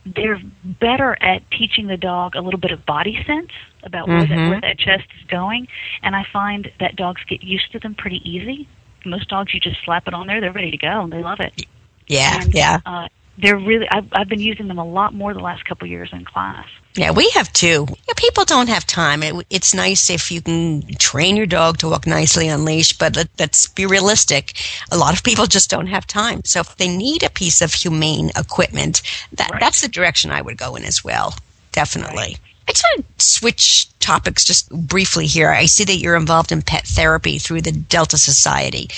They're 0.06 0.42
better 0.64 1.18
at 1.22 1.50
teaching 1.52 1.88
the 1.88 1.98
dog 1.98 2.36
a 2.36 2.42
little 2.42 2.60
bit 2.60 2.72
of 2.72 2.86
body 2.86 3.18
sense 3.26 3.50
about 3.84 4.08
where, 4.08 4.26
that, 4.28 4.50
where 4.50 4.62
that 4.62 4.78
chest 4.78 5.06
is 5.20 5.28
going, 5.28 5.68
and 6.04 6.16
I 6.16 6.26
find 6.32 6.72
that 6.80 6.96
dogs 6.96 7.22
get 7.28 7.44
used 7.44 7.72
to 7.72 7.80
them 7.80 7.96
pretty 7.96 8.22
easy. 8.24 8.68
Most 9.06 9.30
dogs, 9.30 9.54
you 9.54 9.60
just 9.60 9.78
slap 9.84 10.08
it 10.08 10.14
on 10.14 10.28
there, 10.28 10.42
they're 10.42 10.54
ready 10.54 10.72
to 10.72 10.78
go, 10.78 11.02
and 11.02 11.12
they 11.12 11.24
love 11.24 11.40
it. 11.40 11.66
Yeah, 12.08 12.42
And, 12.42 12.54
yeah. 12.54 12.80
Uh, 12.86 13.08
they're 13.38 13.58
really. 13.58 13.88
I've, 13.90 14.08
I've 14.12 14.30
been 14.30 14.40
using 14.40 14.68
them 14.68 14.78
a 14.78 14.86
lot 14.86 15.14
more 15.14 15.34
the 15.34 15.40
last 15.40 15.66
couple 15.66 15.86
of 15.86 15.92
years 15.92 16.10
in 16.14 16.26
class. 16.26 16.66
Yeah, 16.96 17.12
we 17.12 17.30
have 17.32 17.52
too. 17.52 17.88
Yeah, 17.90 18.14
people 18.16 18.46
don't 18.46 18.70
have 18.70 18.88
time. 18.88 19.22
It, 19.22 19.46
it's 19.50 19.74
nice 19.74 20.10
if 20.10 20.32
you 20.32 20.42
can 20.42 20.82
train 20.98 21.36
your 21.36 21.46
dog 21.46 21.78
to 21.80 21.90
walk 21.90 22.08
nicely 22.08 22.50
on 22.50 22.64
leash, 22.64 22.94
but 22.94 23.18
let, 23.18 23.28
let's 23.38 23.68
be 23.68 23.86
realistic. 23.86 24.54
A 24.92 24.98
lot 24.98 25.14
of 25.14 25.22
people 25.24 25.46
just 25.46 25.70
don't 25.70 25.88
have 25.88 26.08
time. 26.08 26.42
So 26.46 26.62
if 26.62 26.76
they 26.78 26.88
need 26.96 27.24
a 27.24 27.30
piece 27.30 27.62
of 27.62 27.74
humane 27.74 28.32
equipment, 28.38 29.02
that, 29.34 29.52
Right. 29.52 29.60
that's 29.60 29.82
the 29.82 29.90
direction 29.90 30.32
I 30.32 30.42
would 30.42 30.58
go 30.58 30.76
in 30.76 30.86
as 30.86 31.04
well. 31.04 31.36
Definitely. 31.74 32.38
I 32.68 32.72
just 32.72 32.84
want 32.96 33.20
to 33.20 33.26
switch 33.26 33.88
topics 34.00 34.44
just 34.44 34.70
briefly 34.72 35.26
here. 35.28 35.52
I 35.52 35.66
see 35.66 35.84
that 35.84 35.98
you're 35.98 36.16
involved 36.16 36.52
in 36.52 36.62
pet 36.62 36.86
therapy 36.86 37.38
through 37.38 37.62
the 37.62 37.72
Delta 37.72 38.18
Society. 38.18 38.90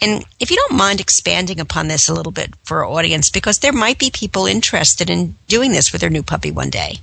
And 0.00 0.24
if 0.38 0.50
you 0.50 0.56
don't 0.56 0.76
mind 0.76 1.00
expanding 1.00 1.58
upon 1.60 1.88
this 1.88 2.08
a 2.08 2.14
little 2.14 2.32
bit 2.32 2.54
for 2.64 2.84
our 2.84 2.90
audience, 2.90 3.30
because 3.30 3.58
there 3.58 3.72
might 3.72 3.98
be 3.98 4.10
people 4.10 4.46
interested 4.46 5.10
in 5.10 5.36
doing 5.48 5.72
this 5.72 5.92
with 5.92 6.00
their 6.00 6.10
new 6.10 6.22
puppy 6.22 6.50
one 6.50 6.70
day. 6.70 6.98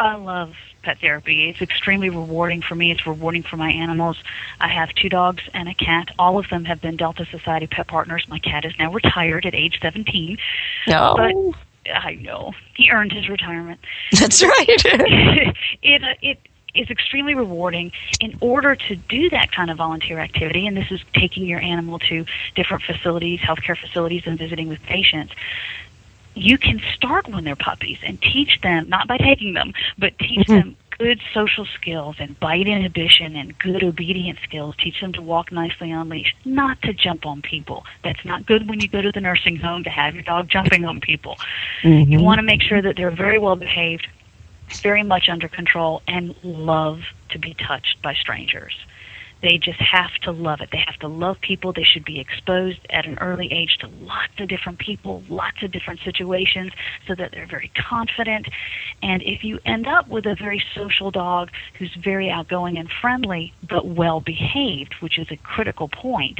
I 0.00 0.14
love 0.16 0.54
pet 0.82 1.00
therapy. 1.00 1.48
It's 1.48 1.60
extremely 1.60 2.08
rewarding 2.08 2.62
for 2.62 2.74
me. 2.74 2.90
It's 2.90 3.06
rewarding 3.06 3.42
for 3.42 3.56
my 3.56 3.70
animals. 3.70 4.16
I 4.60 4.68
have 4.68 4.94
two 4.94 5.08
dogs 5.08 5.42
and 5.52 5.68
a 5.68 5.74
cat. 5.74 6.08
All 6.18 6.38
of 6.38 6.48
them 6.50 6.64
have 6.64 6.80
been 6.80 6.96
Delta 6.96 7.26
Society 7.26 7.66
pet 7.66 7.88
partners. 7.88 8.26
My 8.28 8.38
cat 8.38 8.64
is 8.64 8.72
now 8.78 8.92
retired 8.92 9.44
at 9.44 9.54
age 9.54 9.78
17. 9.82 10.38
No. 10.86 11.14
But 11.16 11.58
I 11.94 12.14
know 12.14 12.52
he 12.74 12.90
earned 12.90 13.12
his 13.12 13.28
retirement. 13.28 13.80
That's 14.18 14.42
right. 14.42 14.66
it 15.82 16.02
uh, 16.02 16.14
it 16.22 16.38
is 16.74 16.90
extremely 16.90 17.34
rewarding. 17.34 17.92
In 18.20 18.36
order 18.40 18.76
to 18.76 18.96
do 18.96 19.30
that 19.30 19.52
kind 19.52 19.70
of 19.70 19.78
volunteer 19.78 20.18
activity, 20.18 20.66
and 20.66 20.76
this 20.76 20.90
is 20.90 21.00
taking 21.12 21.46
your 21.46 21.60
animal 21.60 21.98
to 22.00 22.24
different 22.54 22.84
facilities, 22.84 23.40
healthcare 23.40 23.76
facilities, 23.76 24.22
and 24.26 24.38
visiting 24.38 24.68
with 24.68 24.82
patients. 24.82 25.32
You 26.34 26.56
can 26.56 26.80
start 26.94 27.26
when 27.28 27.42
they're 27.42 27.56
puppies 27.56 27.98
and 28.04 28.20
teach 28.22 28.60
them, 28.60 28.88
not 28.88 29.08
by 29.08 29.16
taking 29.16 29.54
them, 29.54 29.72
but 29.98 30.16
teach 30.20 30.46
them 30.46 30.76
good 30.98 31.20
social 31.32 31.64
skills 31.64 32.16
and 32.18 32.38
bite 32.40 32.66
inhibition 32.66 33.36
and 33.36 33.56
good 33.58 33.84
obedience 33.84 34.38
skills. 34.42 34.74
Teach 34.76 35.00
them 35.00 35.12
to 35.12 35.22
walk 35.22 35.52
nicely 35.52 35.92
on 35.92 36.08
leash, 36.08 36.34
not 36.44 36.82
to 36.82 36.92
jump 36.92 37.24
on 37.24 37.40
people. 37.40 37.84
That's 38.02 38.24
not 38.24 38.46
good 38.46 38.68
when 38.68 38.80
you 38.80 38.88
go 38.88 39.00
to 39.00 39.12
the 39.12 39.20
nursing 39.20 39.56
home 39.56 39.84
to 39.84 39.90
have 39.90 40.14
your 40.14 40.24
dog 40.24 40.48
jumping 40.48 40.84
on 40.84 41.00
people. 41.00 41.36
Mm-hmm. 41.82 42.10
You 42.10 42.20
want 42.20 42.38
to 42.38 42.42
make 42.42 42.62
sure 42.62 42.82
that 42.82 42.96
they're 42.96 43.12
very 43.12 43.38
well 43.38 43.56
behaved, 43.56 44.08
very 44.82 45.04
much 45.04 45.28
under 45.28 45.48
control, 45.48 46.02
and 46.08 46.34
love 46.42 47.00
to 47.30 47.38
be 47.38 47.54
touched 47.54 48.02
by 48.02 48.14
strangers. 48.14 48.74
They 49.42 49.58
just 49.58 49.80
have 49.80 50.12
to 50.22 50.32
love 50.32 50.60
it. 50.60 50.70
They 50.72 50.82
have 50.86 50.98
to 51.00 51.08
love 51.08 51.36
people. 51.40 51.72
They 51.72 51.84
should 51.84 52.04
be 52.04 52.20
exposed 52.20 52.80
at 52.90 53.06
an 53.06 53.18
early 53.20 53.52
age 53.52 53.76
to 53.80 53.88
lots 53.88 54.32
of 54.38 54.48
different 54.48 54.78
people, 54.78 55.22
lots 55.28 55.62
of 55.62 55.70
different 55.70 56.00
situations, 56.04 56.72
so 57.06 57.14
that 57.14 57.30
they're 57.32 57.46
very 57.46 57.70
confident. 57.88 58.46
And 59.02 59.22
if 59.22 59.44
you 59.44 59.58
end 59.64 59.86
up 59.86 60.08
with 60.08 60.26
a 60.26 60.34
very 60.34 60.62
social 60.74 61.10
dog 61.10 61.50
who's 61.78 61.94
very 62.02 62.30
outgoing 62.30 62.78
and 62.78 62.90
friendly, 63.00 63.52
but 63.68 63.86
well 63.86 64.20
behaved, 64.20 64.94
which 65.00 65.18
is 65.18 65.28
a 65.30 65.36
critical 65.36 65.88
point, 65.88 66.38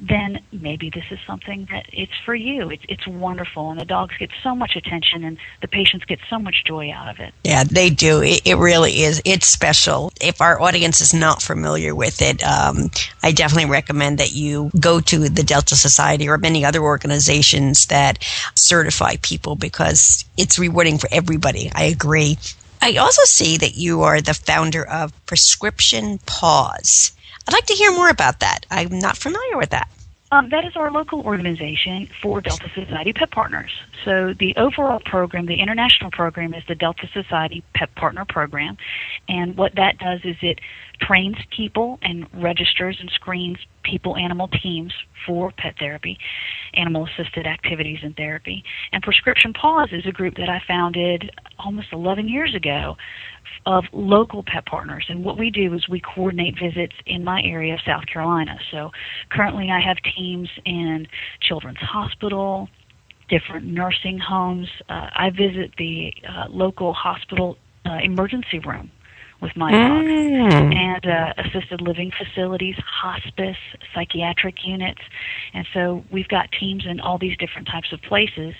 then 0.00 0.40
maybe 0.52 0.90
this 0.90 1.04
is 1.10 1.18
something 1.26 1.66
that 1.70 1.86
it's 1.92 2.12
for 2.24 2.34
you. 2.34 2.70
It's, 2.70 2.84
it's 2.88 3.06
wonderful, 3.06 3.70
and 3.70 3.80
the 3.80 3.84
dogs 3.84 4.14
get 4.18 4.30
so 4.42 4.54
much 4.54 4.76
attention, 4.76 5.24
and 5.24 5.38
the 5.60 5.68
patients 5.68 6.04
get 6.04 6.18
so 6.28 6.38
much 6.38 6.64
joy 6.64 6.90
out 6.90 7.08
of 7.08 7.20
it. 7.20 7.32
Yeah, 7.44 7.64
they 7.64 7.90
do. 7.90 8.22
It, 8.22 8.42
it 8.44 8.56
really 8.56 9.02
is. 9.02 9.22
It's 9.24 9.46
special. 9.46 10.12
If 10.20 10.40
our 10.40 10.60
audience 10.60 11.00
is 11.00 11.14
not 11.14 11.42
familiar 11.42 11.94
with 11.94 12.20
it, 12.22 12.42
um, 12.42 12.90
I 13.22 13.32
definitely 13.32 13.70
recommend 13.70 14.18
that 14.18 14.32
you 14.32 14.70
go 14.78 15.00
to 15.00 15.28
the 15.28 15.42
Delta 15.42 15.76
Society 15.76 16.28
or 16.28 16.38
many 16.38 16.64
other 16.64 16.82
organizations 16.82 17.86
that 17.86 18.22
certify 18.54 19.16
people 19.22 19.56
because 19.56 20.24
it's 20.36 20.58
rewarding 20.58 20.98
for 20.98 21.08
everybody. 21.12 21.70
I 21.74 21.84
agree. 21.84 22.38
I 22.82 22.96
also 22.96 23.22
see 23.24 23.56
that 23.56 23.76
you 23.76 24.02
are 24.02 24.20
the 24.20 24.34
founder 24.34 24.86
of 24.86 25.12
Prescription 25.24 26.18
Paws. 26.26 27.12
I'd 27.46 27.52
like 27.52 27.66
to 27.66 27.74
hear 27.74 27.92
more 27.92 28.08
about 28.08 28.40
that. 28.40 28.66
I'm 28.70 28.98
not 28.98 29.16
familiar 29.16 29.56
with 29.56 29.70
that. 29.70 29.88
Um, 30.32 30.48
that 30.48 30.64
is 30.64 30.74
our 30.74 30.90
local 30.90 31.20
organization 31.20 32.08
for 32.20 32.40
Delta 32.40 32.68
Society 32.74 33.12
Pet 33.12 33.30
Partners. 33.30 33.70
So 34.04 34.34
the 34.34 34.56
overall 34.56 35.00
program, 35.04 35.46
the 35.46 35.60
international 35.60 36.10
program, 36.10 36.54
is 36.54 36.64
the 36.66 36.74
Delta 36.74 37.08
Society 37.12 37.62
Pet 37.74 37.94
Partner 37.94 38.24
Program, 38.24 38.76
and 39.28 39.56
what 39.56 39.76
that 39.76 39.98
does 39.98 40.20
is 40.24 40.36
it 40.42 40.58
trains 41.06 41.36
people 41.56 41.98
and 42.02 42.26
registers 42.34 42.96
and 43.00 43.10
screens 43.14 43.58
people 43.82 44.16
animal 44.16 44.48
teams 44.48 44.92
for 45.26 45.52
pet 45.52 45.74
therapy, 45.78 46.18
animal 46.74 47.06
assisted 47.06 47.46
activities 47.46 47.98
and 48.02 48.16
therapy. 48.16 48.62
And 48.92 49.02
Prescription 49.02 49.52
Paws 49.52 49.88
is 49.92 50.06
a 50.06 50.12
group 50.12 50.34
that 50.36 50.48
I 50.48 50.60
founded 50.66 51.30
almost 51.58 51.88
11 51.92 52.28
years 52.28 52.54
ago 52.54 52.96
of 53.66 53.84
local 53.92 54.42
pet 54.42 54.66
partners. 54.66 55.06
And 55.08 55.24
what 55.24 55.38
we 55.38 55.50
do 55.50 55.74
is 55.74 55.88
we 55.88 56.00
coordinate 56.00 56.54
visits 56.60 56.94
in 57.06 57.24
my 57.24 57.42
area 57.42 57.74
of 57.74 57.80
South 57.86 58.04
Carolina. 58.06 58.58
So 58.70 58.90
currently 59.30 59.70
I 59.70 59.80
have 59.80 59.96
teams 60.16 60.48
in 60.64 61.06
Children's 61.40 61.78
Hospital, 61.78 62.68
different 63.28 63.66
nursing 63.66 64.18
homes. 64.18 64.68
Uh, 64.88 65.08
I 65.14 65.30
visit 65.30 65.72
the 65.78 66.12
uh, 66.28 66.48
local 66.50 66.92
hospital 66.92 67.56
uh, 67.86 67.98
emergency 68.02 68.58
room 68.58 68.90
with 69.40 69.56
my 69.56 69.70
dog, 69.70 70.04
Mm. 70.04 70.74
and 70.74 71.06
uh, 71.06 71.32
assisted 71.38 71.80
living 71.80 72.10
facilities, 72.16 72.76
hospice, 72.78 73.56
psychiatric 73.94 74.64
units, 74.64 75.00
and 75.52 75.66
so 75.74 76.04
we've 76.10 76.28
got 76.28 76.48
teams 76.58 76.84
in 76.86 77.00
all 77.00 77.18
these 77.18 77.36
different 77.38 77.68
types 77.68 77.92
of 77.92 78.00
places. 78.02 78.54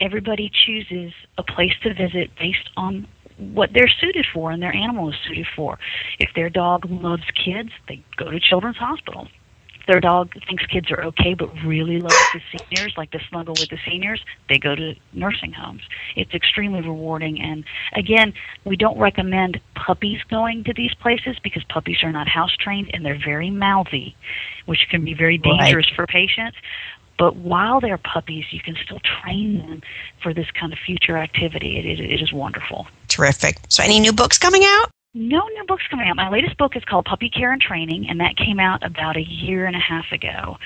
Everybody 0.00 0.50
chooses 0.66 1.12
a 1.38 1.42
place 1.42 1.72
to 1.82 1.94
visit 1.94 2.30
based 2.38 2.68
on 2.76 3.06
what 3.38 3.70
they're 3.74 3.90
suited 4.00 4.26
for 4.32 4.50
and 4.50 4.62
their 4.62 4.74
animal 4.74 5.10
is 5.10 5.14
suited 5.28 5.46
for. 5.54 5.78
If 6.18 6.30
their 6.34 6.48
dog 6.48 6.86
loves 6.90 7.24
kids, 7.44 7.70
they 7.88 8.02
go 8.16 8.30
to 8.30 8.40
Children's 8.40 8.78
Hospital. 8.78 9.28
Their 9.86 10.00
dog 10.00 10.32
thinks 10.46 10.66
kids 10.66 10.90
are 10.90 11.02
okay 11.04 11.34
but 11.34 11.48
really 11.64 12.00
loves 12.00 12.16
the 12.32 12.40
seniors, 12.50 12.94
like 12.96 13.10
to 13.12 13.20
snuggle 13.28 13.54
with 13.56 13.70
the 13.70 13.78
seniors, 13.88 14.20
they 14.48 14.58
go 14.58 14.74
to 14.74 14.94
nursing 15.12 15.52
homes. 15.52 15.82
It's 16.16 16.34
extremely 16.34 16.80
rewarding. 16.80 17.40
And 17.40 17.64
again, 17.94 18.32
we 18.64 18.76
don't 18.76 18.98
recommend 18.98 19.60
puppies 19.74 20.20
going 20.28 20.64
to 20.64 20.72
these 20.74 20.94
places 20.94 21.36
because 21.42 21.62
puppies 21.64 21.98
are 22.02 22.12
not 22.12 22.28
house 22.28 22.56
trained 22.58 22.90
and 22.92 23.04
they're 23.04 23.20
very 23.22 23.50
mouthy, 23.50 24.16
which 24.66 24.86
can 24.90 25.04
be 25.04 25.14
very 25.14 25.40
Right. 25.44 25.60
dangerous 25.60 25.88
for 25.94 26.06
patients. 26.06 26.56
But 27.18 27.36
while 27.36 27.80
they're 27.80 27.96
puppies, 27.98 28.44
you 28.50 28.60
can 28.60 28.76
still 28.84 29.00
train 29.00 29.58
them 29.58 29.82
for 30.22 30.34
this 30.34 30.50
kind 30.50 30.72
of 30.72 30.78
future 30.78 31.16
activity. 31.16 31.78
It, 31.78 31.86
it, 31.86 32.00
it 32.00 32.20
is 32.20 32.32
wonderful. 32.32 32.86
Terrific. 33.08 33.56
So, 33.70 33.82
any 33.82 34.00
new 34.00 34.12
books 34.12 34.36
coming 34.38 34.62
out? 34.64 34.90
No 35.18 35.48
new 35.48 35.64
books 35.66 35.84
coming 35.90 36.06
out. 36.10 36.16
My 36.16 36.28
latest 36.28 36.58
book 36.58 36.76
is 36.76 36.84
called 36.84 37.06
Puppy 37.06 37.30
Care 37.30 37.50
and 37.50 37.58
Training, 37.58 38.04
and 38.10 38.20
that 38.20 38.36
came 38.36 38.60
out 38.60 38.84
about 38.84 39.16
a 39.16 39.22
year 39.22 39.64
and 39.64 39.74
a 39.74 39.78
half 39.78 40.04
ago. 40.12 40.58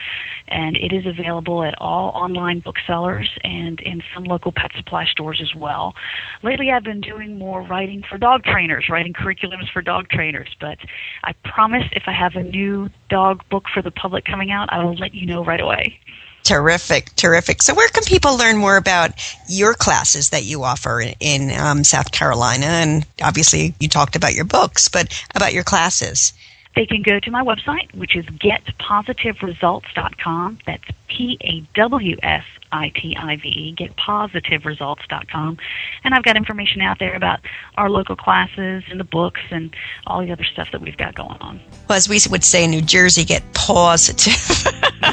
And 0.48 0.76
it 0.76 0.92
is 0.92 1.06
available 1.06 1.62
at 1.62 1.76
all 1.78 2.08
online 2.08 2.58
booksellers 2.58 3.30
and 3.44 3.78
in 3.78 4.02
some 4.12 4.24
local 4.24 4.50
pet 4.50 4.72
supply 4.76 5.04
stores 5.04 5.40
as 5.40 5.54
well. 5.54 5.94
Lately, 6.42 6.72
I've 6.72 6.82
been 6.82 7.00
doing 7.00 7.38
more 7.38 7.62
writing 7.62 8.02
for 8.10 8.18
dog 8.18 8.42
trainers, 8.42 8.86
writing 8.90 9.12
curriculums 9.12 9.70
for 9.72 9.82
dog 9.82 10.08
trainers. 10.08 10.48
But 10.60 10.78
I 11.22 11.32
promise 11.44 11.84
if 11.92 12.02
I 12.08 12.12
have 12.12 12.34
a 12.34 12.42
new 12.42 12.88
dog 13.08 13.48
book 13.50 13.66
for 13.72 13.82
the 13.82 13.92
public 13.92 14.24
coming 14.24 14.50
out, 14.50 14.68
I 14.72 14.82
will 14.82 14.96
let 14.96 15.14
you 15.14 15.26
know 15.26 15.44
right 15.44 15.60
away. 15.60 16.00
Terrific, 16.42 17.14
terrific. 17.16 17.62
So, 17.62 17.74
where 17.74 17.88
can 17.88 18.02
people 18.04 18.36
learn 18.36 18.56
more 18.56 18.76
about 18.76 19.12
your 19.48 19.74
classes 19.74 20.30
that 20.30 20.44
you 20.44 20.64
offer 20.64 21.04
in, 21.20 21.50
um, 21.52 21.84
South 21.84 22.10
Carolina? 22.12 22.66
And 22.66 23.06
obviously, 23.22 23.74
you 23.78 23.88
talked 23.88 24.16
about 24.16 24.34
your 24.34 24.44
books, 24.44 24.88
but 24.88 25.24
about 25.34 25.52
your 25.52 25.64
classes. 25.64 26.32
They 26.76 26.86
can 26.86 27.02
go 27.02 27.18
to 27.20 27.30
my 27.30 27.42
website, 27.42 27.94
which 27.94 28.16
is 28.16 28.24
getpawsitiveresults.com. 28.26 30.58
That's 30.66 30.84
P 31.08 31.36
A 31.42 31.60
W 31.74 32.16
S 32.22 32.44
I 32.72 32.90
T 32.94 33.16
I 33.18 33.36
V 33.36 33.48
E, 33.48 33.74
getpawsitiveresults.com. 33.76 35.58
And 36.04 36.14
I've 36.14 36.22
got 36.22 36.36
information 36.36 36.80
out 36.82 36.98
there 36.98 37.14
about 37.14 37.40
our 37.76 37.90
local 37.90 38.16
classes 38.16 38.84
and 38.90 38.98
the 39.00 39.04
books 39.04 39.40
and 39.50 39.74
all 40.06 40.20
the 40.24 40.32
other 40.32 40.44
stuff 40.44 40.68
that 40.72 40.80
we've 40.80 40.96
got 40.96 41.14
going 41.14 41.38
on. 41.40 41.60
Well, 41.88 41.96
as 41.96 42.08
we 42.08 42.18
would 42.30 42.44
say 42.44 42.64
in 42.64 42.70
New 42.70 42.82
Jersey, 42.82 43.24
get 43.24 43.42
positive. 43.54 44.34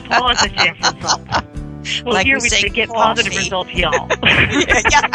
Positive 0.10 0.76
results. 0.78 1.41
Well, 2.04 2.15
Like 2.15 2.26
here 2.26 2.36
we 2.36 2.50
say 2.50 2.67
get 2.67 2.89
coffee. 2.89 3.24
positive 3.24 3.38
results, 3.38 3.74
y'all. 3.74 4.10
Yeah, 4.91 5.08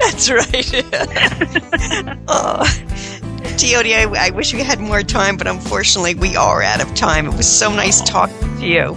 That's 0.00 0.28
right. 0.28 0.84
oh. 2.28 2.64
I, 3.58 4.06
I 4.18 4.30
wish 4.30 4.52
we 4.52 4.62
had 4.62 4.80
more 4.80 5.02
time, 5.02 5.36
but 5.36 5.46
unfortunately, 5.46 6.14
we 6.16 6.36
are 6.36 6.62
out 6.62 6.82
of 6.82 6.92
time. 6.94 7.26
It 7.26 7.34
was 7.36 7.46
so 7.48 7.70
nice 7.70 8.00
talking 8.02 8.36
to 8.58 8.66
you. 8.66 8.96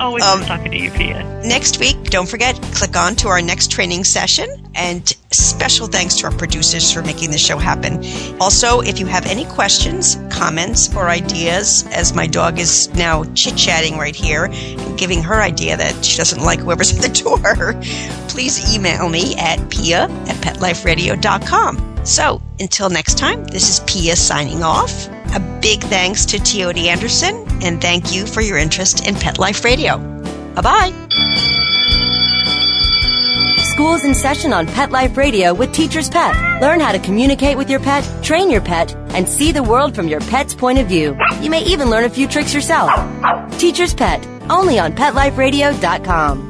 Always 0.00 0.24
Um, 0.24 0.42
talking 0.44 0.70
to 0.70 0.78
you, 0.78 0.90
Pia. 0.90 1.22
Next 1.44 1.78
week, 1.78 1.96
don't 2.04 2.28
forget, 2.28 2.60
click 2.74 2.96
on 2.96 3.14
to 3.16 3.28
our 3.28 3.42
next 3.42 3.70
training 3.70 4.04
session. 4.04 4.66
And 4.74 5.14
special 5.30 5.86
thanks 5.88 6.16
to 6.16 6.26
our 6.26 6.32
producers 6.32 6.90
for 6.90 7.02
making 7.02 7.30
this 7.30 7.40
show 7.44 7.58
happen. 7.58 8.02
Also, 8.40 8.80
if 8.80 8.98
you 8.98 9.06
have 9.06 9.26
any 9.26 9.44
questions, 9.44 10.16
comments, 10.30 10.94
or 10.96 11.08
ideas, 11.08 11.86
as 11.92 12.14
my 12.14 12.26
dog 12.26 12.58
is 12.58 12.92
now 12.94 13.24
chit 13.34 13.56
chatting 13.56 13.98
right 13.98 14.16
here, 14.16 14.44
and 14.44 14.98
giving 14.98 15.22
her 15.22 15.40
idea 15.40 15.76
that 15.76 16.04
she 16.04 16.16
doesn't 16.16 16.42
like 16.42 16.60
whoever's 16.60 16.92
at 16.96 17.02
the 17.02 17.22
door, 17.22 17.74
please 18.28 18.74
email 18.74 19.08
me 19.08 19.36
at 19.36 19.68
pia 19.70 20.04
at 20.04 20.36
petliferadio.com. 20.36 21.86
So, 22.04 22.40
until 22.58 22.88
next 22.88 23.18
time, 23.18 23.44
this 23.44 23.68
is 23.68 23.80
Pia 23.80 24.16
signing 24.16 24.62
off. 24.62 25.08
A 25.34 25.40
big 25.60 25.80
thanks 25.82 26.24
to 26.26 26.38
Teoti 26.38 26.86
Anderson, 26.86 27.46
and 27.62 27.80
thank 27.80 28.12
you 28.12 28.26
for 28.26 28.40
your 28.40 28.58
interest 28.58 29.06
in 29.06 29.14
Pet 29.14 29.38
Life 29.38 29.64
Radio. 29.64 29.98
Bye 30.54 30.62
bye. 30.62 31.06
School's 33.62 34.04
in 34.04 34.14
session 34.14 34.52
on 34.52 34.66
Pet 34.66 34.90
Life 34.90 35.16
Radio 35.16 35.54
with 35.54 35.72
Teacher's 35.72 36.10
Pet. 36.10 36.34
Learn 36.60 36.80
how 36.80 36.92
to 36.92 36.98
communicate 36.98 37.56
with 37.56 37.70
your 37.70 37.80
pet, 37.80 38.04
train 38.22 38.50
your 38.50 38.60
pet, 38.60 38.94
and 39.14 39.28
see 39.28 39.52
the 39.52 39.62
world 39.62 39.94
from 39.94 40.08
your 40.08 40.20
pet's 40.20 40.54
point 40.54 40.78
of 40.78 40.86
view. 40.86 41.16
You 41.40 41.48
may 41.50 41.62
even 41.62 41.88
learn 41.88 42.04
a 42.04 42.10
few 42.10 42.26
tricks 42.26 42.52
yourself. 42.52 42.90
Teacher's 43.58 43.94
Pet, 43.94 44.26
only 44.50 44.78
on 44.78 44.92
PetLifeRadio.com. 44.92 46.49